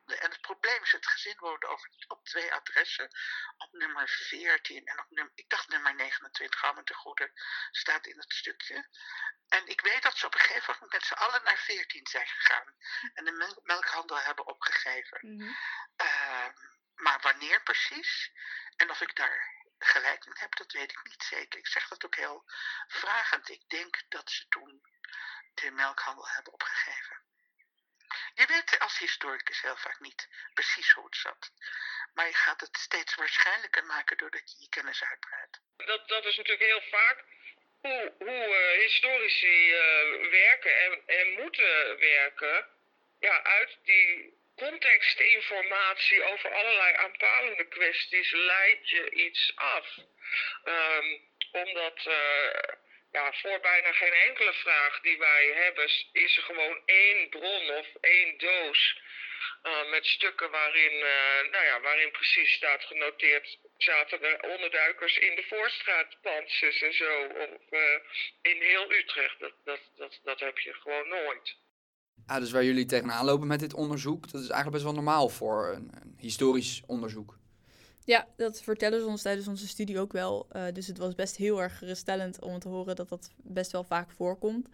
En 0.05 0.31
het 0.31 0.41
probleem 0.41 0.83
is, 0.83 0.91
het 0.91 1.07
gezin 1.07 1.35
woonde 1.37 1.67
over, 1.67 1.89
op 2.07 2.25
twee 2.25 2.53
adressen. 2.53 3.09
Op 3.57 3.71
nummer 3.71 4.09
14 4.09 4.85
en 4.85 4.99
op 4.99 5.09
nummer, 5.09 5.33
ik 5.35 5.49
dacht 5.49 5.67
nummer 5.67 5.95
29, 5.95 6.61
hou 6.61 6.75
me 6.75 6.83
te 6.83 6.93
goede, 6.93 7.31
staat 7.71 8.05
in 8.05 8.17
het 8.19 8.33
stukje. 8.33 8.87
En 9.47 9.67
ik 9.67 9.81
weet 9.81 10.03
dat 10.03 10.17
ze 10.17 10.25
op 10.25 10.33
een 10.33 10.39
gegeven 10.39 10.73
moment 10.73 10.91
met 10.91 11.03
z'n 11.03 11.13
allen 11.13 11.43
naar 11.43 11.57
14 11.57 12.07
zijn 12.07 12.27
gegaan. 12.27 12.75
En 13.13 13.25
de 13.25 13.61
melkhandel 13.63 14.19
hebben 14.19 14.47
opgegeven. 14.47 15.19
Mm 15.21 15.39
-hmm. 15.39 15.57
uh, 16.01 16.47
maar 16.95 17.19
wanneer 17.21 17.63
precies 17.63 18.31
en 18.75 18.89
of 18.89 19.01
ik 19.01 19.15
daar 19.15 19.62
gelijk 19.85 20.25
in 20.25 20.31
heb, 20.35 20.55
dat 20.55 20.71
weet 20.71 20.91
ik 20.91 21.03
niet 21.03 21.23
zeker. 21.23 21.59
Ik 21.59 21.67
zeg 21.67 21.87
dat 21.87 22.05
ook 22.05 22.15
heel 22.15 22.43
vragend. 22.87 23.49
Ik 23.49 23.69
denk 23.69 24.01
dat 24.09 24.31
ze 24.31 24.47
toen 24.47 24.81
de 25.53 25.71
melkhandel 25.71 26.27
hebben 26.27 26.53
opgegeven. 26.53 27.21
Je 28.33 28.45
weet 28.45 28.79
als 28.79 28.97
historicus 28.97 29.61
heel 29.61 29.77
vaak 29.77 29.99
niet 29.99 30.27
precies 30.53 30.91
hoe 30.91 31.05
het 31.05 31.15
zat. 31.15 31.51
Maar 32.13 32.27
je 32.27 32.33
gaat 32.33 32.61
het 32.61 32.77
steeds 32.77 33.15
waarschijnlijker 33.15 33.85
maken 33.85 34.17
doordat 34.17 34.51
je 34.51 34.57
je 34.59 34.69
kennis 34.69 35.03
uitbreidt. 35.03 35.61
Dat, 35.77 36.07
dat 36.07 36.25
is 36.25 36.37
natuurlijk 36.37 36.69
heel 36.69 36.89
vaak 36.89 37.23
hoe, 37.81 38.13
uh, 38.19 38.79
historici 38.79 39.69
uh, 39.69 40.29
werken 40.31 40.79
en, 40.79 41.03
en 41.05 41.33
moeten 41.41 41.99
werken. 41.99 42.67
Ja, 43.19 43.43
uit 43.43 43.77
die 43.83 44.37
contextinformatie 44.55 46.23
over 46.23 46.53
allerlei 46.53 46.95
aanpalende 46.95 47.67
kwesties 47.67 48.31
leidt 48.31 48.89
je 48.89 49.11
iets 49.11 49.51
af. 49.55 49.97
Um, 50.65 51.31
omdat 51.51 52.05
uh, 52.07 52.75
ja, 53.11 53.33
voor 53.33 53.59
bijna 53.59 53.91
geen 53.91 54.13
enkele 54.13 54.53
vraag 54.53 54.99
die 54.99 55.17
wij 55.17 55.45
hebben, 55.45 55.89
is 56.11 56.37
er 56.37 56.43
gewoon 56.43 56.81
één 56.85 57.29
bron 57.29 57.69
of 57.69 57.87
één 58.01 58.37
doos. 58.37 59.01
Uh, 59.63 59.89
met 59.89 60.05
stukken 60.05 60.51
waarin, 60.51 60.93
uh, 60.93 61.51
nou 61.51 61.65
ja, 61.65 61.81
waarin 61.81 62.11
precies 62.11 62.53
staat 62.53 62.83
genoteerd, 62.83 63.57
zaten 63.77 64.23
er 64.23 64.39
onderduikers 64.49 65.17
in 65.17 65.35
de 65.35 65.43
Voorstraat, 65.43 66.21
Panses 66.21 66.81
en 66.81 66.93
zo, 66.93 67.23
of 67.25 67.79
in 68.41 68.61
heel 68.61 68.91
Utrecht. 68.91 69.39
Dat, 69.39 69.53
dat, 69.63 69.79
dat, 69.97 70.19
dat 70.23 70.39
heb 70.39 70.59
je 70.59 70.73
gewoon 70.73 71.07
nooit. 71.07 71.55
Ja, 72.27 72.39
dus 72.39 72.51
waar 72.51 72.65
jullie 72.65 72.85
tegenaan 72.85 73.25
lopen 73.25 73.47
met 73.47 73.59
dit 73.59 73.73
onderzoek, 73.73 74.21
dat 74.31 74.41
is 74.41 74.47
eigenlijk 74.47 74.71
best 74.71 74.83
wel 74.83 74.93
normaal 74.93 75.29
voor 75.29 75.73
een, 75.75 75.91
een 76.01 76.13
historisch 76.17 76.83
onderzoek. 76.85 77.37
Ja, 78.05 78.27
dat 78.35 78.61
vertellen 78.61 78.99
ze 78.99 79.05
ons 79.05 79.21
tijdens 79.21 79.47
onze 79.47 79.67
studie 79.67 79.99
ook 79.99 80.11
wel. 80.11 80.47
Uh, 80.55 80.63
dus 80.73 80.87
het 80.87 80.97
was 80.97 81.15
best 81.15 81.35
heel 81.35 81.61
erg 81.61 81.77
geruststellend 81.77 82.41
om 82.41 82.59
te 82.59 82.67
horen 82.67 82.95
dat 82.95 83.09
dat 83.09 83.31
best 83.35 83.71
wel 83.71 83.83
vaak 83.83 84.11
voorkomt. 84.11 84.67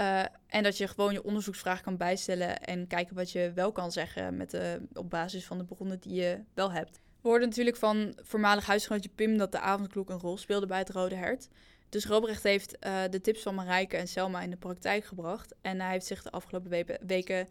Uh, 0.00 0.24
en 0.46 0.62
dat 0.62 0.76
je 0.76 0.88
gewoon 0.88 1.12
je 1.12 1.24
onderzoeksvraag 1.24 1.80
kan 1.80 1.96
bijstellen 1.96 2.60
en 2.60 2.86
kijken 2.86 3.14
wat 3.14 3.30
je 3.30 3.52
wel 3.54 3.72
kan 3.72 3.92
zeggen 3.92 4.36
met 4.36 4.58
op 4.92 5.10
basis 5.10 5.44
van 5.44 5.58
de 5.58 5.64
bronnen 5.64 6.00
die 6.00 6.14
je 6.14 6.40
wel 6.54 6.72
hebt. 6.72 7.00
We 7.20 7.28
hoorden 7.28 7.48
natuurlijk 7.48 7.76
van 7.76 8.18
voormalig 8.22 8.66
huisgenootje 8.66 9.10
Pim 9.14 9.38
dat 9.38 9.52
de 9.52 9.60
avondklok 9.60 10.10
een 10.10 10.20
rol 10.20 10.36
speelde 10.36 10.66
bij 10.66 10.78
het 10.78 10.90
Rode 10.90 11.14
Hert. 11.14 11.48
Dus 11.88 12.06
Robrecht 12.06 12.42
heeft 12.42 12.76
uh, 12.86 13.02
de 13.10 13.20
tips 13.20 13.42
van 13.42 13.54
Marijke 13.54 13.96
en 13.96 14.08
Selma 14.08 14.40
in 14.40 14.50
de 14.50 14.56
praktijk 14.56 15.04
gebracht. 15.04 15.54
En 15.60 15.80
hij 15.80 15.90
heeft 15.90 16.06
zich 16.06 16.22
de 16.22 16.30
afgelopen 16.30 16.70
we 16.70 16.98
weken 17.06 17.48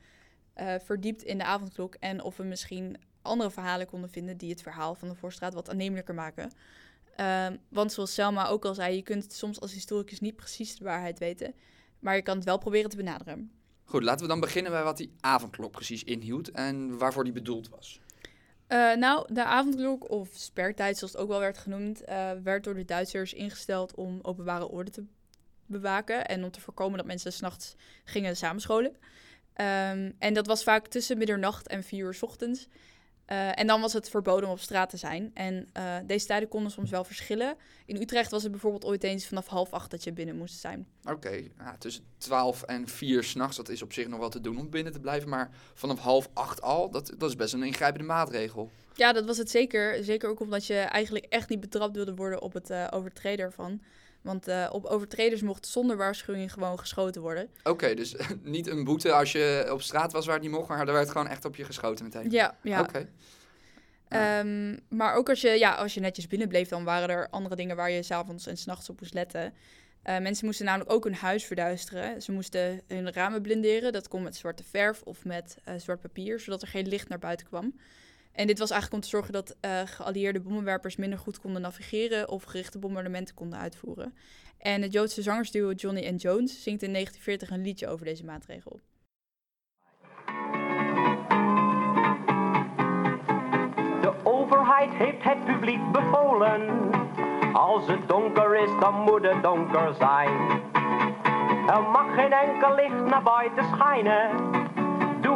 uh, 0.58 0.74
verdiept 0.84 1.24
in 1.24 1.38
de 1.38 1.44
avondklok. 1.44 1.96
En 2.00 2.24
of 2.24 2.38
we 2.38 2.44
misschien 2.44 2.98
andere 3.22 3.52
verhalen 3.52 3.88
konden 3.88 4.10
vinden 4.10 4.38
die 4.38 4.50
het 4.50 4.62
verhaal 4.62 4.96
van 4.96 5.08
de 5.08 5.16
Voorstraat 5.16 5.54
wat 5.54 5.70
aannemelijker 5.70 6.14
maken. 6.14 6.52
Uh, 7.20 7.48
want 7.70 7.92
zoals 7.92 8.14
Selma 8.14 8.48
ook 8.48 8.66
al 8.66 8.74
zei, 8.74 8.96
je 8.96 9.02
kunt 9.02 9.34
soms 9.34 9.60
als 9.60 9.74
historicus 9.74 10.20
niet 10.20 10.36
precies 10.36 10.78
de 10.78 10.84
waarheid 10.84 11.20
weten. 11.20 11.54
Maar 12.00 12.16
je 12.16 12.22
kan 12.22 12.36
het 12.36 12.46
wel 12.46 12.58
proberen 12.58 12.90
te 12.90 12.98
benaderen. 12.98 13.52
Goed, 13.84 14.04
laten 14.04 14.22
we 14.22 14.28
dan 14.32 14.40
beginnen 14.40 14.72
bij 14.72 14.84
wat 14.84 14.98
die 14.98 15.12
avondklok 15.20 15.72
precies 15.72 16.04
inhield 16.04 16.52
en 16.52 16.98
waarvoor 16.98 17.24
die 17.24 17.34
bedoeld 17.34 17.70
was. 17.70 18.02
Uh, 18.70 18.96
nou, 18.96 19.34
de 19.34 19.44
avondklok, 19.44 20.10
of 20.10 20.30
spertijd 20.34 20.98
zoals 20.98 21.14
het 21.14 21.22
ook 21.22 21.28
wel 21.28 21.40
werd 21.40 21.58
genoemd, 21.58 22.02
uh, 22.02 22.32
werd 22.44 22.64
door 22.64 22.74
de 22.74 22.86
Duitsers 22.86 23.34
ingesteld 23.34 23.96
om 23.96 24.20
openbare 24.22 24.68
orde 24.68 24.92
te 24.92 25.04
bewaken 25.66 26.26
en 26.26 26.44
om 26.44 26.52
te 26.52 26.62
voorkomen 26.62 26.98
dat 26.98 27.06
mensen 27.06 27.34
s'nachts 27.34 27.76
gingen 28.04 28.38
samenscholen. 28.38 28.92
Um, 28.92 30.16
en 30.20 30.34
dat 30.34 30.48
was 30.48 30.64
vaak 30.64 30.88
tussen 30.88 31.18
middernacht 31.18 31.68
en 31.68 31.84
vier 31.84 32.06
uur 32.06 32.14
's 32.14 32.22
ochtends. 32.24 32.68
Uh, 33.32 33.60
en 33.60 33.68
dan 33.68 33.82
was 33.82 33.94
het 33.94 34.10
verboden 34.10 34.46
om 34.46 34.52
op 34.52 34.60
straat 34.60 34.90
te 34.90 34.98
zijn. 34.98 35.32
En 35.34 35.70
uh, 35.78 35.96
deze 36.06 36.26
tijden 36.26 36.50
konden 36.50 36.72
soms 36.72 36.90
wel 36.90 37.04
verschillen. 37.04 37.56
In 37.86 38.02
Utrecht 38.02 38.32
was 38.32 38.44
het 38.44 38.52
bijvoorbeeld 38.52 38.86
ooit 38.86 39.04
eens 39.04 39.28
vanaf 39.28 39.48
half 39.48 39.74
acht 39.74 39.92
dat 39.92 40.04
je 40.04 40.14
binnen 40.14 40.38
moest 40.38 40.60
zijn. 40.60 40.88
Oké, 41.04 41.14
okay. 41.14 41.52
tussen 41.78 42.04
twaalf 42.18 42.64
en 42.64 42.88
vier 42.88 43.24
s'nachts, 43.24 43.58
dat 43.58 43.70
is 43.70 43.82
op 43.82 43.94
zich 43.94 44.08
nog 44.08 44.20
wel 44.20 44.30
te 44.30 44.42
doen 44.42 44.60
om 44.60 44.70
binnen 44.70 44.94
te 44.94 45.00
blijven. 45.00 45.30
Maar 45.30 45.50
vanaf 45.74 46.00
half 46.00 46.30
acht 46.34 46.62
al, 46.62 46.90
dat, 46.90 47.14
dat 47.18 47.30
is 47.30 47.36
best 47.36 47.54
een 47.54 47.64
ingrijpende 47.64 48.08
maatregel. 48.08 48.72
Ja, 48.94 49.14
dat 49.14 49.26
was 49.26 49.38
het 49.38 49.50
zeker. 49.50 50.04
Zeker 50.04 50.30
ook 50.30 50.40
omdat 50.40 50.66
je 50.66 50.76
eigenlijk 50.76 51.26
echt 51.26 51.50
niet 51.50 51.60
betrapt 51.60 51.96
wilde 51.96 52.16
worden 52.16 52.42
op 52.42 52.54
het 52.54 52.70
uh, 52.70 52.88
overtreden 52.92 53.46
ervan. 53.46 53.82
Want 54.26 54.48
uh, 54.48 54.70
op 54.72 54.86
overtreders 54.86 55.42
mocht 55.42 55.68
zonder 55.68 55.98
waarschuwing 55.98 56.54
gewoon 56.54 56.80
geschoten 56.80 57.22
worden. 57.22 57.44
Oké, 57.60 57.70
okay, 57.70 57.96
dus 57.96 58.16
niet 58.44 58.68
een 58.68 58.84
boete 58.84 59.12
als 59.12 59.32
je 59.32 59.68
op 59.72 59.82
straat 59.82 60.12
was 60.12 60.26
waar 60.26 60.36
het 60.36 60.44
niet 60.44 60.52
mocht, 60.52 60.68
maar 60.68 60.88
er 60.88 60.94
werd 60.94 61.10
gewoon 61.10 61.28
echt 61.28 61.46
op 61.46 61.56
je 61.56 61.64
geschoten 61.64 62.06
meteen. 62.06 62.32
Ja, 62.32 62.58
ja. 62.62 62.80
Oké. 62.80 63.08
Okay. 64.10 64.40
Um, 64.40 64.80
maar 64.90 65.16
ook 65.16 65.30
als 65.30 65.42
je, 65.42 65.50
ja, 65.50 65.76
als 65.76 65.94
je 65.94 66.00
netjes 66.00 66.28
binnen 66.28 66.48
bleef, 66.48 66.70
dan 66.70 66.84
waren 66.84 67.10
er 67.10 67.28
andere 67.30 67.56
dingen 67.56 67.76
waar 67.76 67.92
je 67.92 68.04
s'avonds 68.04 68.48
en 68.48 68.58
s'nachts 68.58 68.90
op 68.90 69.00
moest 69.00 69.14
letten. 69.14 69.54
Uh, 70.04 70.20
mensen 70.20 70.46
moesten 70.46 70.66
namelijk 70.66 70.92
ook 70.92 71.04
hun 71.04 71.16
huis 71.16 71.46
verduisteren. 71.46 72.22
Ze 72.22 72.32
moesten 72.32 72.82
hun 72.88 73.14
ramen 73.14 73.42
blinderen. 73.42 73.94
Dat 73.94 74.08
kon 74.08 74.24
met 74.24 74.36
zwarte 74.36 74.64
verf 74.64 75.02
of 75.02 75.26
met 75.26 75.58
uh, 75.68 75.74
zwart 75.78 76.02
papier, 76.02 76.40
zodat 76.40 76.62
er 76.62 76.68
geen 76.68 76.88
licht 76.88 77.10
naar 77.10 77.20
buiten 77.20 77.48
kwam. 77.48 77.74
En 78.36 78.48
dit 78.48 78.60
was 78.60 78.72
eigenlijk 78.72 79.04
om 79.04 79.10
te 79.10 79.16
zorgen 79.16 79.34
dat 79.34 79.56
uh, 79.62 79.82
geallieerde 79.86 80.40
bommenwerpers 80.40 80.96
minder 80.96 81.20
goed 81.20 81.40
konden 81.40 81.62
navigeren 81.62 82.30
of 82.30 82.44
gerichte 82.44 82.80
bombardementen 82.80 83.36
konden 83.36 83.60
uitvoeren. 83.60 84.14
En 84.58 84.82
het 84.82 84.94
Joodse 84.94 85.22
zangersduo 85.22 85.72
Johnny 85.72 86.08
and 86.08 86.22
Jones 86.22 86.64
zingt 86.64 86.84
in 86.84 86.92
1940 86.92 87.50
een 87.50 87.62
liedje 87.62 87.88
over 87.88 88.06
deze 88.06 88.26
maatregel. 88.26 88.80
De 94.02 94.14
overheid 94.24 94.94
heeft 94.94 95.24
het 95.24 95.46
publiek 95.46 95.92
bevolen. 95.92 96.90
Als 97.54 97.88
het 97.88 98.08
donker 98.08 98.64
is, 98.64 98.80
dan 98.80 98.94
moet 98.94 99.24
het 99.24 99.44
donker 99.44 99.94
zijn. 99.94 100.62
Er 101.68 101.82
mag 101.82 102.16
geen 102.16 102.32
enkel 102.32 102.76
licht 102.76 103.06
naar 103.06 103.24
buiten 103.24 103.64
schijnen. 103.64 104.65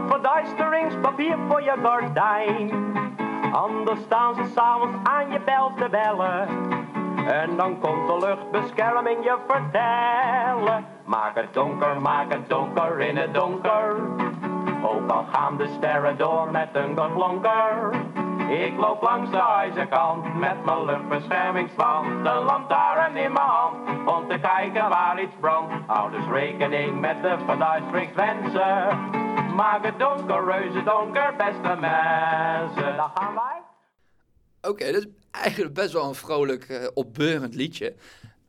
Verduisteringspapier 0.09 1.37
voor 1.47 1.61
je 1.61 1.73
gordijn. 1.83 2.71
Anders 3.51 3.99
staan 4.01 4.35
ze 4.35 4.43
s'avonds 4.55 4.97
aan 5.03 5.31
je 5.31 5.39
bel 5.39 5.71
te 5.77 5.89
bellen. 5.89 6.47
En 7.27 7.55
dan 7.55 7.79
komt 7.79 8.07
de 8.07 8.17
luchtbescherming 8.17 9.23
je 9.23 9.37
vertellen. 9.47 10.85
Maak 11.05 11.35
het 11.35 11.53
donker, 11.53 12.01
maak 12.01 12.33
het 12.33 12.49
donker 12.49 12.99
in 12.99 13.17
het 13.17 13.33
donker. 13.33 13.95
Ook 14.83 15.11
al 15.11 15.25
gaan 15.31 15.57
de 15.57 15.67
sterren 15.67 16.17
door 16.17 16.51
met 16.51 16.69
een 16.73 16.97
geklonker. 16.97 17.93
Ik 18.49 18.77
loop 18.77 19.01
langs 19.01 19.31
de 19.31 19.37
huizenkant 19.37 20.39
met 20.39 20.65
mijn 20.65 20.85
luchtbeschermingsband. 20.85 22.23
De 22.23 22.43
lantaarn 22.45 23.15
in 23.15 23.31
mijn 23.31 23.45
hand 23.45 23.75
om 24.05 24.27
te 24.27 24.39
kijken 24.39 24.89
waar 24.89 25.21
iets 25.21 25.35
brandt. 25.39 25.73
Hou 25.85 26.11
dus 26.11 26.25
rekening 26.31 26.99
met 26.99 27.21
de 27.21 27.35
verduisteringswensen. 27.45 29.28
Maak 29.47 29.85
het 29.85 29.99
donker, 29.99 30.45
reuze 30.45 30.83
donker, 30.83 31.35
beste 31.35 31.77
mensen. 31.79 32.95
Daar 32.97 33.11
gaan 33.15 33.33
wij. 33.33 33.61
Oké, 34.61 34.69
okay, 34.69 34.91
dus 34.91 35.05
eigenlijk 35.31 35.73
best 35.73 35.93
wel 35.93 36.07
een 36.07 36.15
vrolijk, 36.15 36.69
eh, 36.69 36.87
opbeurend 36.93 37.55
liedje. 37.55 37.95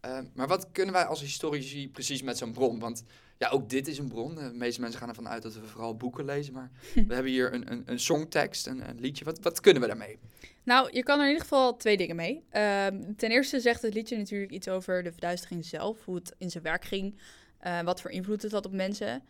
Eh, 0.00 0.18
maar 0.34 0.46
wat 0.48 0.68
kunnen 0.72 0.94
wij 0.94 1.04
als 1.04 1.20
historici 1.20 1.90
precies 1.90 2.22
met 2.22 2.38
zo'n 2.38 2.52
bron? 2.52 2.78
Want 2.78 3.04
ja, 3.38 3.48
ook 3.48 3.68
dit 3.68 3.88
is 3.88 3.98
een 3.98 4.08
bron. 4.08 4.34
De 4.34 4.50
meeste 4.54 4.80
mensen 4.80 5.00
gaan 5.00 5.08
ervan 5.08 5.28
uit 5.28 5.42
dat 5.42 5.54
we 5.54 5.66
vooral 5.66 5.96
boeken 5.96 6.24
lezen. 6.24 6.52
Maar 6.52 6.70
we 7.08 7.14
hebben 7.14 7.32
hier 7.32 7.54
een, 7.54 7.72
een, 7.72 7.82
een 7.86 8.00
songtekst, 8.00 8.66
een, 8.66 8.88
een 8.88 9.00
liedje. 9.00 9.24
Wat, 9.24 9.38
wat 9.42 9.60
kunnen 9.60 9.82
we 9.82 9.88
daarmee? 9.88 10.18
Nou, 10.62 10.88
je 10.92 11.02
kan 11.02 11.18
er 11.18 11.24
in 11.24 11.30
ieder 11.30 11.42
geval 11.42 11.76
twee 11.76 11.96
dingen 11.96 12.16
mee. 12.16 12.44
Ehm, 12.50 13.14
ten 13.16 13.30
eerste 13.30 13.60
zegt 13.60 13.82
het 13.82 13.94
liedje 13.94 14.16
natuurlijk 14.16 14.52
iets 14.52 14.68
over 14.68 15.02
de 15.02 15.10
verduistering 15.12 15.64
zelf, 15.64 16.04
hoe 16.04 16.14
het 16.14 16.34
in 16.38 16.50
zijn 16.50 16.64
werk 16.64 16.84
ging, 16.84 17.18
eh, 17.58 17.80
wat 17.80 18.00
voor 18.00 18.10
invloed 18.10 18.42
het 18.42 18.52
had 18.52 18.66
op 18.66 18.72
mensen. 18.72 19.22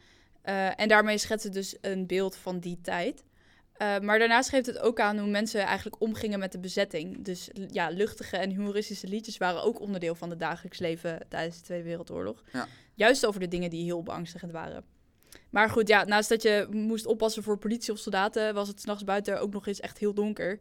Eh, 0.50 0.80
en 0.80 0.88
daarmee 0.88 1.18
schetst 1.18 1.44
het 1.44 1.52
dus 1.52 1.76
een 1.80 2.06
beeld 2.06 2.36
van 2.36 2.58
die 2.58 2.80
tijd. 2.82 3.24
Uh, 3.82 3.98
maar 3.98 4.18
daarnaast 4.18 4.48
geeft 4.48 4.66
het 4.66 4.78
ook 4.78 5.00
aan 5.00 5.18
hoe 5.18 5.30
mensen 5.30 5.60
eigenlijk 5.60 6.02
omgingen 6.02 6.38
met 6.38 6.52
de 6.52 6.58
bezetting. 6.58 7.24
Dus 7.24 7.50
ja, 7.70 7.88
luchtige 7.88 8.36
en 8.36 8.50
humoristische 8.50 9.06
liedjes 9.06 9.36
waren 9.36 9.62
ook 9.62 9.80
onderdeel 9.80 10.14
van 10.14 10.30
het 10.30 10.38
dagelijks 10.38 10.78
leven 10.78 11.20
tijdens 11.28 11.56
de 11.56 11.62
Tweede 11.62 11.84
Wereldoorlog. 11.84 12.42
Ja. 12.52 12.66
Juist 12.94 13.26
over 13.26 13.40
de 13.40 13.48
dingen 13.48 13.70
die 13.70 13.84
heel 13.84 14.02
beangstigend 14.02 14.52
waren. 14.52 14.84
Maar 15.50 15.70
goed, 15.70 15.88
ja, 15.88 16.04
naast 16.04 16.28
dat 16.28 16.42
je 16.42 16.66
moest 16.70 17.06
oppassen 17.06 17.42
voor 17.42 17.58
politie 17.58 17.92
of 17.92 17.98
soldaten, 17.98 18.54
was 18.54 18.68
het 18.68 18.80
s'nachts 18.80 19.04
buiten 19.04 19.40
ook 19.40 19.52
nog 19.52 19.66
eens 19.66 19.80
echt 19.80 19.98
heel 19.98 20.14
donker. 20.14 20.58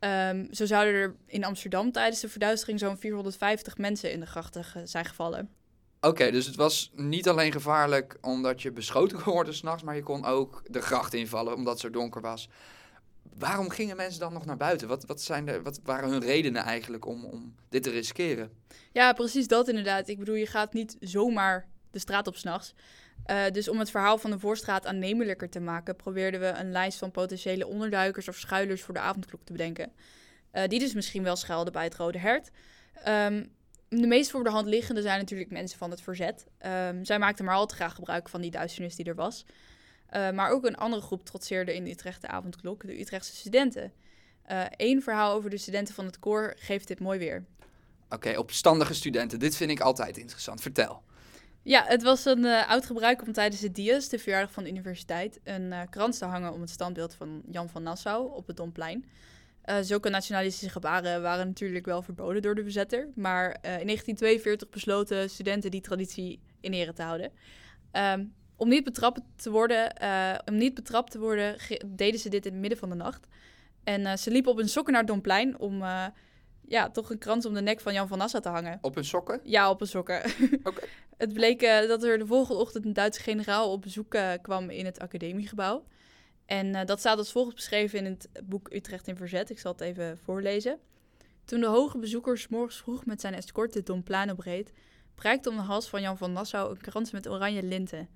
Um, 0.00 0.48
zo 0.54 0.66
zouden 0.66 0.94
er 0.94 1.16
in 1.26 1.44
Amsterdam 1.44 1.92
tijdens 1.92 2.20
de 2.20 2.28
verduistering 2.28 2.78
zo'n 2.78 2.98
450 2.98 3.78
mensen 3.78 4.12
in 4.12 4.20
de 4.20 4.26
grachten 4.26 4.88
zijn 4.88 5.04
gevallen. 5.04 5.50
Oké, 6.00 6.30
dus 6.30 6.46
het 6.46 6.56
was 6.56 6.90
niet 6.94 7.28
alleen 7.28 7.52
gevaarlijk 7.52 8.18
omdat 8.20 8.62
je 8.62 8.72
beschoten 8.72 9.18
kon 9.22 9.32
worden 9.32 9.54
s'nachts, 9.54 9.82
maar 9.82 9.96
je 9.96 10.02
kon 10.02 10.24
ook 10.24 10.62
de 10.66 10.80
gracht 10.80 11.14
invallen 11.14 11.54
omdat 11.54 11.72
het 11.72 11.82
zo 11.82 11.90
donker 11.90 12.20
was. 12.20 12.48
Waarom 13.38 13.70
gingen 13.70 13.96
mensen 13.96 14.20
dan 14.20 14.32
nog 14.32 14.44
naar 14.44 14.56
buiten? 14.56 14.88
Wat, 14.88 15.04
wat, 15.04 15.20
zijn 15.20 15.46
de, 15.46 15.62
wat 15.62 15.80
waren 15.84 16.08
hun 16.08 16.20
redenen 16.20 16.62
eigenlijk 16.62 17.06
om, 17.06 17.24
om 17.24 17.54
dit 17.68 17.82
te 17.82 17.90
riskeren? 17.90 18.50
Ja, 18.92 19.12
precies 19.12 19.48
dat 19.48 19.68
inderdaad. 19.68 20.08
Ik 20.08 20.18
bedoel, 20.18 20.34
je 20.34 20.46
gaat 20.46 20.72
niet 20.72 20.96
zomaar 21.00 21.68
de 21.90 21.98
straat 21.98 22.26
op 22.26 22.36
s'nachts. 22.36 22.74
Uh, 23.26 23.44
dus 23.52 23.68
om 23.68 23.78
het 23.78 23.90
verhaal 23.90 24.18
van 24.18 24.30
de 24.30 24.38
Voorstraat 24.38 24.86
aannemelijker 24.86 25.50
te 25.50 25.60
maken, 25.60 25.96
probeerden 25.96 26.40
we 26.40 26.46
een 26.46 26.70
lijst 26.70 26.98
van 26.98 27.10
potentiële 27.10 27.66
onderduikers 27.66 28.28
of 28.28 28.36
schuilers 28.36 28.82
voor 28.82 28.94
de 28.94 29.00
avondklok 29.00 29.44
te 29.44 29.52
bedenken. 29.52 29.92
Uh, 30.52 30.66
die 30.66 30.78
dus 30.78 30.94
misschien 30.94 31.22
wel 31.22 31.36
schuilden 31.36 31.72
bij 31.72 31.84
het 31.84 31.94
Rode 31.94 32.18
Hert. 32.18 32.50
Um, 33.08 33.54
de 33.88 34.06
meest 34.06 34.30
voor 34.30 34.44
de 34.44 34.50
hand 34.50 34.66
liggende 34.66 35.02
zijn 35.02 35.18
natuurlijk 35.18 35.50
mensen 35.50 35.78
van 35.78 35.90
het 35.90 36.00
verzet. 36.00 36.46
Um, 36.66 37.04
zij 37.04 37.18
maakten 37.18 37.44
maar 37.44 37.54
al 37.54 37.66
te 37.66 37.74
graag 37.74 37.94
gebruik 37.94 38.28
van 38.28 38.40
die 38.40 38.50
duisternis 38.50 38.96
die 38.96 39.04
er 39.04 39.14
was. 39.14 39.44
Uh, 40.16 40.30
maar 40.30 40.50
ook 40.50 40.64
een 40.64 40.76
andere 40.76 41.02
groep 41.02 41.24
trotseerde 41.24 41.74
in 41.74 41.84
de 41.84 41.90
Utrecht 41.90 42.20
de 42.20 42.28
avondklok, 42.28 42.86
de 42.86 43.00
Utrechtse 43.00 43.36
studenten. 43.36 43.92
Eén 44.70 45.02
verhaal 45.02 45.34
over 45.34 45.50
de 45.50 45.58
studenten 45.58 45.94
van 45.94 46.04
het 46.04 46.18
koor 46.18 46.54
geeft 46.56 46.88
dit 46.88 47.00
mooi 47.00 47.18
weer. 47.18 47.44
Oké, 48.04 48.14
okay, 48.14 48.36
opstandige 48.36 48.94
studenten. 48.94 49.38
Dit 49.38 49.56
vind 49.56 49.70
ik 49.70 49.80
altijd 49.80 50.18
interessant. 50.18 50.60
Vertel. 50.60 51.02
Ja, 51.62 51.84
het 51.86 52.02
was 52.02 52.24
een 52.24 52.44
uh, 52.44 52.70
oud 52.70 52.86
gebruik 52.86 53.22
om 53.22 53.32
tijdens 53.32 53.60
de 53.60 53.72
Dias, 53.72 54.08
de 54.08 54.18
verjaardag 54.18 54.52
van 54.52 54.62
de 54.64 54.70
universiteit, 54.70 55.40
een 55.44 55.62
uh, 55.62 55.80
krans 55.90 56.18
te 56.18 56.24
hangen 56.24 56.52
om 56.52 56.60
het 56.60 56.70
standbeeld 56.70 57.14
van 57.14 57.42
Jan 57.50 57.68
van 57.68 57.82
Nassau 57.82 58.34
op 58.34 58.46
het 58.46 58.56
Domplein. 58.56 59.04
Uh, 59.66 59.76
zulke 59.80 60.08
nationalistische 60.08 60.70
gebaren 60.70 61.22
waren 61.22 61.46
natuurlijk 61.46 61.86
wel 61.86 62.02
verboden 62.02 62.42
door 62.42 62.54
de 62.54 62.62
bezetter, 62.62 63.08
maar 63.14 63.46
in 63.46 63.60
1942 63.60 64.68
besloten 64.68 65.30
studenten 65.30 65.70
die 65.70 65.80
traditie 65.80 66.40
in 66.60 66.72
ere 66.72 66.92
te 66.92 67.02
houden. 67.02 67.32
Um, 67.92 68.34
om 68.56 68.68
niet 68.68 68.84
betrapt 68.84 69.20
te 69.36 69.50
worden, 69.50 69.92
om 70.44 70.56
niet 70.56 70.74
betrapt 70.74 71.10
te 71.10 71.18
worden 71.18 71.56
deden 71.86 72.20
ze 72.20 72.28
dit 72.28 72.46
in 72.46 72.52
het 72.52 72.60
midden 72.60 72.78
van 72.78 72.88
de 72.88 72.94
nacht. 72.94 73.26
En 73.84 74.18
ze 74.18 74.30
liepen 74.30 74.52
op 74.52 74.58
hun 74.58 74.68
sokken 74.68 74.92
naar 74.92 75.02
het 75.02 75.10
Domplein 75.10 75.58
om 75.58 75.82
ja, 76.68 76.90
toch 76.92 77.10
een 77.10 77.18
krans 77.18 77.46
om 77.46 77.54
de 77.54 77.60
nek 77.60 77.80
van 77.80 77.92
Jan 77.92 78.08
van 78.08 78.18
Nassau 78.18 78.42
te 78.42 78.48
hangen. 78.48 78.78
Op 78.80 78.94
hun 78.94 79.04
sokken? 79.04 79.40
Ja, 79.42 79.70
op 79.70 79.78
hun 79.78 79.88
sokken. 79.88 80.22
Oké. 80.62 80.82
Het 81.16 81.32
bleek 81.32 81.60
dat 81.60 82.02
er 82.02 82.18
de 82.18 82.26
volgende 82.26 82.60
ochtend 82.60 82.84
een 82.84 82.92
Duitse 82.92 83.20
generaal 83.20 83.72
op 83.72 83.82
bezoek 83.82 84.16
kwam 84.42 84.70
in 84.70 84.84
het 84.84 84.98
academiegebouw. 84.98 85.84
En 86.46 86.66
uh, 86.66 86.84
dat 86.84 86.98
staat 86.98 87.18
als 87.18 87.32
volgt 87.32 87.54
beschreven 87.54 87.98
in 87.98 88.04
het 88.04 88.28
boek 88.44 88.72
Utrecht 88.72 89.08
in 89.08 89.16
Verzet. 89.16 89.50
Ik 89.50 89.58
zal 89.58 89.72
het 89.72 89.80
even 89.80 90.18
voorlezen. 90.18 90.78
Toen 91.44 91.60
de 91.60 91.66
hoge 91.66 91.98
bezoeker 91.98 92.46
morgens 92.50 92.76
vroeg 92.76 93.06
met 93.06 93.20
zijn 93.20 93.34
escort 93.34 93.72
de 93.72 93.82
Domplano 93.82 94.34
breed, 94.34 94.72
prijkte 95.14 95.50
om 95.50 95.56
de 95.56 95.62
hals 95.62 95.88
van 95.88 96.00
Jan 96.00 96.18
van 96.18 96.32
Nassau 96.32 96.70
een 96.70 96.80
krans 96.80 97.10
met 97.10 97.28
oranje 97.28 97.62
linten. 97.62 98.08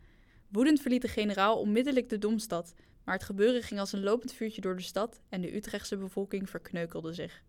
Woedend 0.49 0.81
verliet 0.81 1.03
de 1.03 1.09
generaal 1.09 1.61
onmiddellijk 1.61 2.09
de 2.09 2.19
Domstad, 2.19 2.75
maar 3.05 3.15
het 3.15 3.25
gebeuren 3.25 3.63
ging 3.63 3.81
als 3.81 3.93
een 3.93 4.03
lopend 4.03 4.33
vuurtje 4.33 4.61
door 4.61 4.77
de 4.77 4.83
stad 4.83 5.21
en 5.29 5.41
de 5.41 5.57
Utrechtse 5.57 5.97
bevolking 5.97 6.51
verkneukelde 6.51 7.13
zich. 7.13 7.43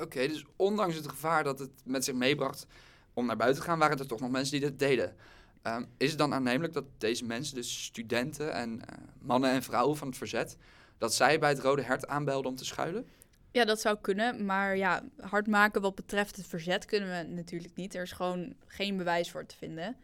Oké, 0.00 0.26
dus 0.26 0.44
ondanks 0.56 0.96
het 0.96 1.08
gevaar 1.08 1.44
dat 1.44 1.58
het 1.58 1.70
met 1.84 2.04
zich 2.04 2.14
meebracht 2.14 2.66
om 3.14 3.26
naar 3.26 3.36
buiten 3.36 3.62
te 3.62 3.68
gaan, 3.68 3.78
waren 3.78 3.98
er 3.98 4.06
toch 4.06 4.20
nog 4.20 4.30
mensen 4.30 4.60
die 4.60 4.68
dit 4.68 4.78
deden. 4.78 5.16
Um, 5.62 5.86
is 5.96 6.08
het 6.08 6.18
dan 6.18 6.34
aannemelijk 6.34 6.72
dat 6.72 6.84
deze 6.98 7.24
mensen, 7.24 7.54
dus 7.54 7.84
studenten 7.84 8.52
en 8.52 8.70
uh, 8.70 8.96
mannen 9.18 9.50
en 9.50 9.62
vrouwen 9.62 9.96
van 9.96 10.08
het 10.08 10.16
verzet, 10.16 10.56
dat 10.98 11.14
zij 11.14 11.38
bij 11.38 11.48
het 11.48 11.58
Rode 11.58 11.82
Hert 11.82 12.06
aanbelden 12.06 12.50
om 12.50 12.56
te 12.56 12.64
schuilen? 12.64 13.06
Ja, 13.52 13.64
dat 13.64 13.80
zou 13.80 13.98
kunnen. 14.00 14.44
Maar 14.44 14.76
ja, 14.76 15.02
hard 15.20 15.46
maken 15.46 15.80
wat 15.80 15.94
betreft 15.94 16.36
het 16.36 16.46
verzet 16.46 16.84
kunnen 16.84 17.08
we 17.08 17.32
natuurlijk 17.34 17.74
niet. 17.74 17.94
Er 17.94 18.02
is 18.02 18.12
gewoon 18.12 18.54
geen 18.66 18.96
bewijs 18.96 19.30
voor 19.30 19.46
te 19.46 19.56
vinden. 19.56 19.96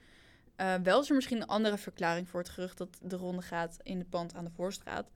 Uh, 0.61 0.75
wel 0.83 1.01
is 1.01 1.09
er 1.09 1.14
misschien 1.14 1.40
een 1.40 1.47
andere 1.47 1.79
verklaring 1.79 2.29
voor 2.29 2.40
het 2.40 2.49
gerucht 2.49 2.79
dat 2.79 2.99
de 3.03 3.16
ronde 3.16 3.42
gaat 3.42 3.77
in 3.83 3.99
het 3.99 4.11
pand 4.11 4.35
aan 4.35 4.45
de 4.45 4.51
Voorstraat. 4.51 5.11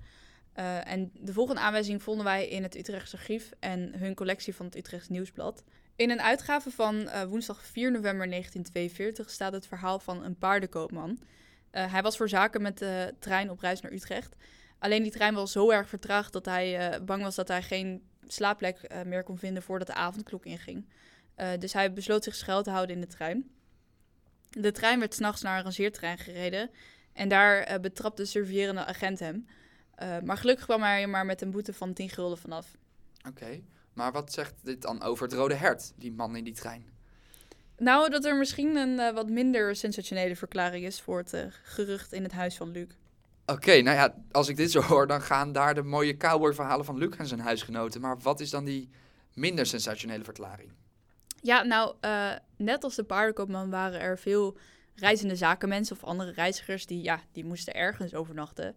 Uh, 0.56 0.88
en 0.88 1.10
de 1.14 1.32
volgende 1.32 1.60
aanwijzing 1.60 2.02
vonden 2.02 2.24
wij 2.24 2.48
in 2.48 2.62
het 2.62 2.76
Utrechtse 2.76 3.16
Archief 3.16 3.50
en 3.58 3.94
hun 3.98 4.14
collectie 4.14 4.54
van 4.54 4.66
het 4.66 4.76
Utrechts 4.76 5.08
Nieuwsblad. 5.08 5.64
In 6.00 6.10
een 6.10 6.22
uitgave 6.22 6.70
van 6.70 6.94
uh, 6.94 7.22
woensdag 7.22 7.64
4 7.64 7.90
november 7.90 8.28
1942 8.28 9.30
staat 9.30 9.52
het 9.52 9.66
verhaal 9.66 9.98
van 9.98 10.24
een 10.24 10.38
paardenkoopman. 10.38 11.10
Uh, 11.10 11.92
hij 11.92 12.02
was 12.02 12.16
voor 12.16 12.28
zaken 12.28 12.62
met 12.62 12.78
de 12.78 13.14
trein 13.18 13.50
op 13.50 13.60
reis 13.60 13.80
naar 13.80 13.92
Utrecht. 13.92 14.36
Alleen 14.78 15.02
die 15.02 15.12
trein 15.12 15.34
was 15.34 15.52
zo 15.52 15.70
erg 15.70 15.88
vertraagd 15.88 16.32
dat 16.32 16.44
hij 16.44 16.92
uh, 16.92 17.04
bang 17.04 17.22
was 17.22 17.34
dat 17.34 17.48
hij 17.48 17.62
geen 17.62 18.02
slaapplek 18.26 19.04
meer 19.04 19.22
kon 19.22 19.38
vinden 19.38 19.62
voordat 19.62 19.86
de 19.86 19.94
avondklok 19.94 20.44
inging. 20.44 20.88
dus 21.58 21.72
hij 21.72 21.92
besloot 21.92 22.24
zich 22.24 22.34
schuil 22.34 22.62
te 22.62 22.70
houden 22.70 22.94
in 22.94 23.00
de 23.00 23.06
trein. 23.06 23.50
De 24.50 24.72
trein 24.72 24.98
werd 24.98 25.14
s'nachts 25.14 25.42
naar 25.42 25.56
een 25.56 25.62
rangeerterrein 25.62 26.18
gereden 26.18 26.70
en 27.12 27.28
daar 27.28 27.80
betrapte 27.80 28.22
de 28.22 28.28
surveillerende 28.28 28.84
agent 28.84 29.18
hem. 29.18 29.46
maar 30.24 30.36
gelukkig 30.36 30.64
kwam 30.64 30.82
hij 30.82 31.02
er 31.02 31.08
maar 31.08 31.26
met 31.26 31.42
een 31.42 31.50
boete 31.50 31.72
van 31.72 31.92
10 31.92 32.08
gulden 32.08 32.38
vanaf. 32.38 32.66
Oké. 33.18 33.28
Okay. 33.28 33.64
Maar 33.92 34.12
wat 34.12 34.32
zegt 34.32 34.54
dit 34.62 34.82
dan 34.82 35.02
over 35.02 35.24
het 35.24 35.32
Rode 35.32 35.54
Hert, 35.54 35.92
die 35.96 36.12
man 36.12 36.36
in 36.36 36.44
die 36.44 36.54
trein? 36.54 36.84
Nou, 37.76 38.10
dat 38.10 38.24
er 38.24 38.36
misschien 38.36 38.76
een 38.76 38.98
uh, 38.98 39.12
wat 39.12 39.28
minder 39.28 39.76
sensationele 39.76 40.36
verklaring 40.36 40.84
is 40.84 41.00
voor 41.00 41.18
het 41.18 41.32
uh, 41.32 41.40
gerucht 41.62 42.12
in 42.12 42.22
het 42.22 42.32
huis 42.32 42.56
van 42.56 42.70
Luc. 42.70 42.88
Oké, 43.46 43.52
okay, 43.52 43.80
nou 43.80 43.96
ja, 43.96 44.14
als 44.30 44.48
ik 44.48 44.56
dit 44.56 44.70
zo 44.70 44.80
hoor, 44.80 45.06
dan 45.06 45.22
gaan 45.22 45.52
daar 45.52 45.74
de 45.74 45.82
mooie 45.82 46.16
cowboy-verhalen 46.16 46.84
van 46.84 46.98
Luc 46.98 47.16
en 47.16 47.26
zijn 47.26 47.40
huisgenoten. 47.40 48.00
Maar 48.00 48.18
wat 48.18 48.40
is 48.40 48.50
dan 48.50 48.64
die 48.64 48.90
minder 49.34 49.66
sensationele 49.66 50.24
verklaring? 50.24 50.70
Ja, 51.42 51.62
nou, 51.62 51.94
uh, 52.00 52.32
net 52.56 52.84
als 52.84 52.94
de 52.94 53.04
paardenkoopman 53.04 53.70
waren 53.70 54.00
er 54.00 54.18
veel 54.18 54.56
reizende 54.94 55.36
zakenmensen 55.36 55.96
of 55.96 56.04
andere 56.04 56.32
reizigers 56.32 56.86
die, 56.86 57.02
ja, 57.02 57.20
die 57.32 57.44
moesten 57.44 57.74
ergens 57.74 58.14
overnachten. 58.14 58.76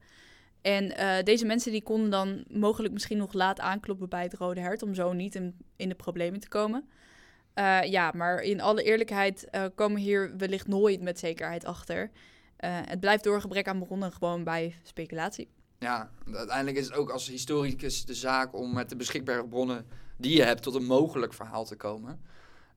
En 0.64 0.84
uh, 1.00 1.24
deze 1.24 1.46
mensen 1.46 1.72
die 1.72 1.84
konden 1.84 2.10
dan 2.10 2.44
mogelijk 2.48 2.94
misschien 2.94 3.18
nog 3.18 3.34
laat 3.34 3.60
aankloppen 3.60 4.10
bij 4.10 4.24
het 4.24 4.34
Rode 4.34 4.62
Hert 4.62 4.84
om 4.84 4.94
zo 4.94 5.14
niet 5.14 5.36
in, 5.36 5.56
in 5.76 5.90
de 5.90 5.96
problemen 5.96 6.40
te 6.40 6.48
komen. 6.48 6.90
Uh, 7.56 7.84
ja, 7.84 8.12
maar 8.16 8.42
in 8.42 8.62
alle 8.62 8.84
eerlijkheid 8.84 9.48
uh, 9.52 9.66
komen 9.76 10.02
hier 10.02 10.38
wellicht 10.38 10.68
nooit 10.68 11.02
met 11.02 11.20
zekerheid 11.20 11.66
achter. 11.66 12.12
het 12.66 13.00
blijft 13.00 13.24
door 13.24 13.42
gebrek 13.42 13.68
aan 13.68 13.80
bronnen 13.80 14.12
gewoon 14.12 14.44
bij 14.44 14.76
speculatie. 14.84 15.50
Ja, 15.80 16.10
uiteindelijk 16.34 16.78
is 16.78 16.86
het 16.86 16.96
ook 16.96 17.10
als 17.10 17.28
historicus 17.28 18.06
de 18.06 18.14
zaak 18.14 18.56
om 18.56 18.74
met 18.74 18.90
de 18.90 18.96
beschikbare 18.96 19.48
bronnen 19.48 19.86
die 20.18 20.36
je 20.36 20.44
hebt 20.44 20.62
tot 20.62 20.76
een 20.76 20.86
mogelijk 20.86 21.34
verhaal 21.34 21.66
te 21.66 21.76
komen. 21.76 22.22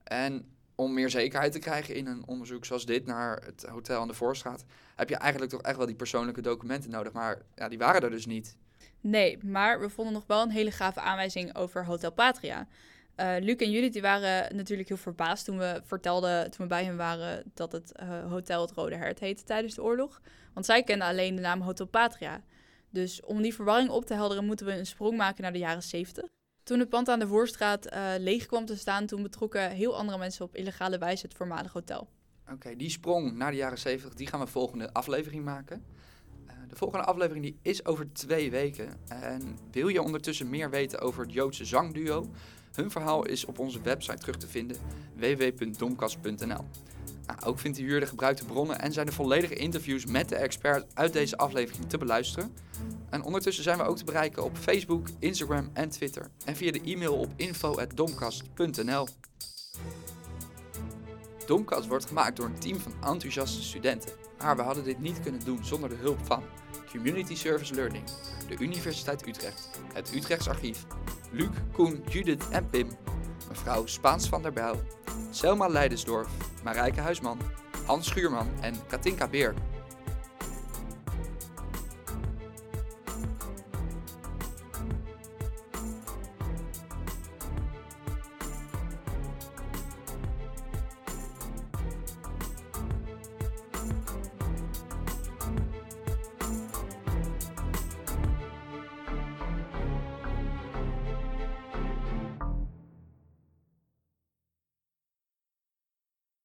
En 0.03 0.56
om 0.77 0.93
meer 0.93 1.09
zekerheid 1.09 1.51
te 1.51 1.59
krijgen 1.59 1.95
in 1.95 2.07
een 2.07 2.27
onderzoek 2.27 2.65
zoals 2.65 2.85
dit 2.85 3.05
naar 3.05 3.41
het 3.45 3.65
hotel 3.69 4.01
aan 4.01 4.07
de 4.07 4.13
Voorstraat, 4.13 4.65
heb 4.95 5.09
je 5.09 5.15
eigenlijk 5.15 5.51
toch 5.51 5.61
echt 5.61 5.77
wel 5.77 5.85
die 5.85 5.95
persoonlijke 5.95 6.41
documenten 6.41 6.89
nodig. 6.89 7.13
Maar 7.13 7.41
ja, 7.55 7.67
die 7.67 7.77
waren 7.77 8.01
er 8.01 8.09
dus 8.09 8.25
niet. 8.25 8.57
Nee, 9.01 9.37
maar 9.43 9.79
we 9.79 9.89
vonden 9.89 10.13
nog 10.13 10.23
wel 10.27 10.41
een 10.41 10.49
hele 10.49 10.71
gave 10.71 10.99
aanwijzing 10.99 11.55
over 11.55 11.85
Hotel 11.85 12.11
Patria. 12.11 12.67
Uh, 13.15 13.35
Luc 13.39 13.55
en 13.55 13.71
Judith 13.71 13.93
die 13.93 14.01
waren 14.01 14.55
natuurlijk 14.55 14.87
heel 14.87 14.97
verbaasd 14.97 15.45
toen 15.45 15.57
we 15.57 15.81
vertelden, 15.83 16.51
toen 16.51 16.61
we 16.61 16.67
bij 16.67 16.83
hen 16.83 16.97
waren, 16.97 17.43
dat 17.53 17.71
het 17.71 17.91
uh, 18.01 18.31
hotel 18.31 18.61
het 18.61 18.71
Rode 18.71 18.95
Hert 18.95 19.19
heette 19.19 19.43
tijdens 19.43 19.75
de 19.75 19.83
oorlog. 19.83 20.21
Want 20.53 20.65
zij 20.65 20.83
kenden 20.83 21.07
alleen 21.07 21.35
de 21.35 21.41
naam 21.41 21.61
Hotel 21.61 21.85
Patria. 21.85 22.41
Dus 22.89 23.21
om 23.21 23.41
die 23.41 23.53
verwarring 23.53 23.89
op 23.89 24.05
te 24.05 24.13
helderen, 24.13 24.45
moeten 24.45 24.65
we 24.65 24.77
een 24.77 24.85
sprong 24.85 25.17
maken 25.17 25.41
naar 25.43 25.53
de 25.53 25.59
jaren 25.59 25.83
70. 25.83 26.25
Toen 26.67 26.79
het 26.79 26.89
pand 26.89 27.09
aan 27.09 27.19
de 27.19 27.27
Voorstraat 27.27 27.93
uh, 27.93 28.13
leeg 28.17 28.45
kwam 28.45 28.65
te 28.65 28.77
staan, 28.77 29.05
toen 29.05 29.23
betrokken 29.23 29.71
heel 29.71 29.97
andere 29.97 30.17
mensen 30.17 30.45
op 30.45 30.55
illegale 30.55 30.97
wijze 30.97 31.25
het 31.25 31.35
voormalige 31.35 31.77
hotel. 31.77 32.07
Oké, 32.51 32.75
die 32.75 32.89
sprong 32.89 33.33
naar 33.33 33.51
de 33.51 33.57
jaren 33.57 33.77
70, 33.77 34.13
die 34.13 34.27
gaan 34.27 34.39
we 34.39 34.47
volgende 34.47 34.93
aflevering 34.93 35.43
maken. 35.45 35.85
Uh, 36.45 36.53
de 36.69 36.75
volgende 36.75 37.05
aflevering 37.05 37.45
die 37.45 37.59
is 37.61 37.85
over 37.85 38.13
twee 38.13 38.51
weken. 38.51 38.97
En 39.07 39.57
wil 39.71 39.87
je 39.87 40.01
ondertussen 40.01 40.49
meer 40.49 40.69
weten 40.69 40.99
over 40.99 41.23
het 41.23 41.33
Joodse 41.33 41.65
zangduo? 41.65 42.29
Hun 42.73 42.91
verhaal 42.91 43.25
is 43.25 43.45
op 43.45 43.59
onze 43.59 43.81
website 43.81 44.17
terug 44.17 44.37
te 44.37 44.47
vinden, 44.47 44.77
www.domkast.nl. 45.15 46.65
Nou, 47.27 47.39
ook 47.43 47.59
vindt 47.59 47.77
u 47.77 47.83
hier 47.83 47.99
de 47.99 48.05
gebruikte 48.05 48.45
bronnen 48.45 48.79
en 48.79 48.93
zijn 48.93 49.07
er 49.07 49.13
volledige 49.13 49.55
interviews 49.55 50.05
met 50.05 50.29
de 50.29 50.35
expert 50.35 50.85
uit 50.93 51.13
deze 51.13 51.37
aflevering 51.37 51.89
te 51.89 51.97
beluisteren. 51.97 52.53
En 53.09 53.23
ondertussen 53.23 53.63
zijn 53.63 53.77
we 53.77 53.83
ook 53.83 53.97
te 53.97 54.03
bereiken 54.03 54.43
op 54.43 54.57
Facebook, 54.57 55.07
Instagram 55.19 55.69
en 55.73 55.89
Twitter. 55.89 56.29
En 56.45 56.55
via 56.55 56.71
de 56.71 56.81
e-mail 56.81 57.15
op 57.15 57.33
info.domkast.nl. 57.35 59.07
Domkast 61.45 61.87
wordt 61.87 62.05
gemaakt 62.05 62.37
door 62.37 62.45
een 62.45 62.59
team 62.59 62.79
van 62.79 62.93
enthousiaste 63.03 63.63
studenten. 63.63 64.11
Maar 64.37 64.55
we 64.55 64.61
hadden 64.61 64.83
dit 64.83 64.99
niet 64.99 65.19
kunnen 65.19 65.45
doen 65.45 65.65
zonder 65.65 65.89
de 65.89 65.95
hulp 65.95 66.19
van 66.25 66.43
Community 66.91 67.35
Service 67.35 67.73
Learning, 67.73 68.03
de 68.47 68.55
Universiteit 68.59 69.27
Utrecht, 69.27 69.69
het 69.93 70.15
Utrechts 70.15 70.47
Archief, 70.47 70.85
Luc, 71.31 71.49
Koen, 71.71 72.03
Judith 72.09 72.49
en 72.49 72.69
Pim, 72.69 72.89
mevrouw 73.49 73.85
Spaans 73.85 74.29
van 74.29 74.41
der 74.41 74.53
Bijl, 74.53 74.81
Selma 75.29 75.67
Leidensdorf, 75.67 76.27
Marijke 76.63 77.01
Huisman, 77.01 77.39
Hans 77.85 78.07
Schuurman 78.07 78.47
en 78.61 78.75
Katinka 78.87 79.27
Beer. 79.27 79.53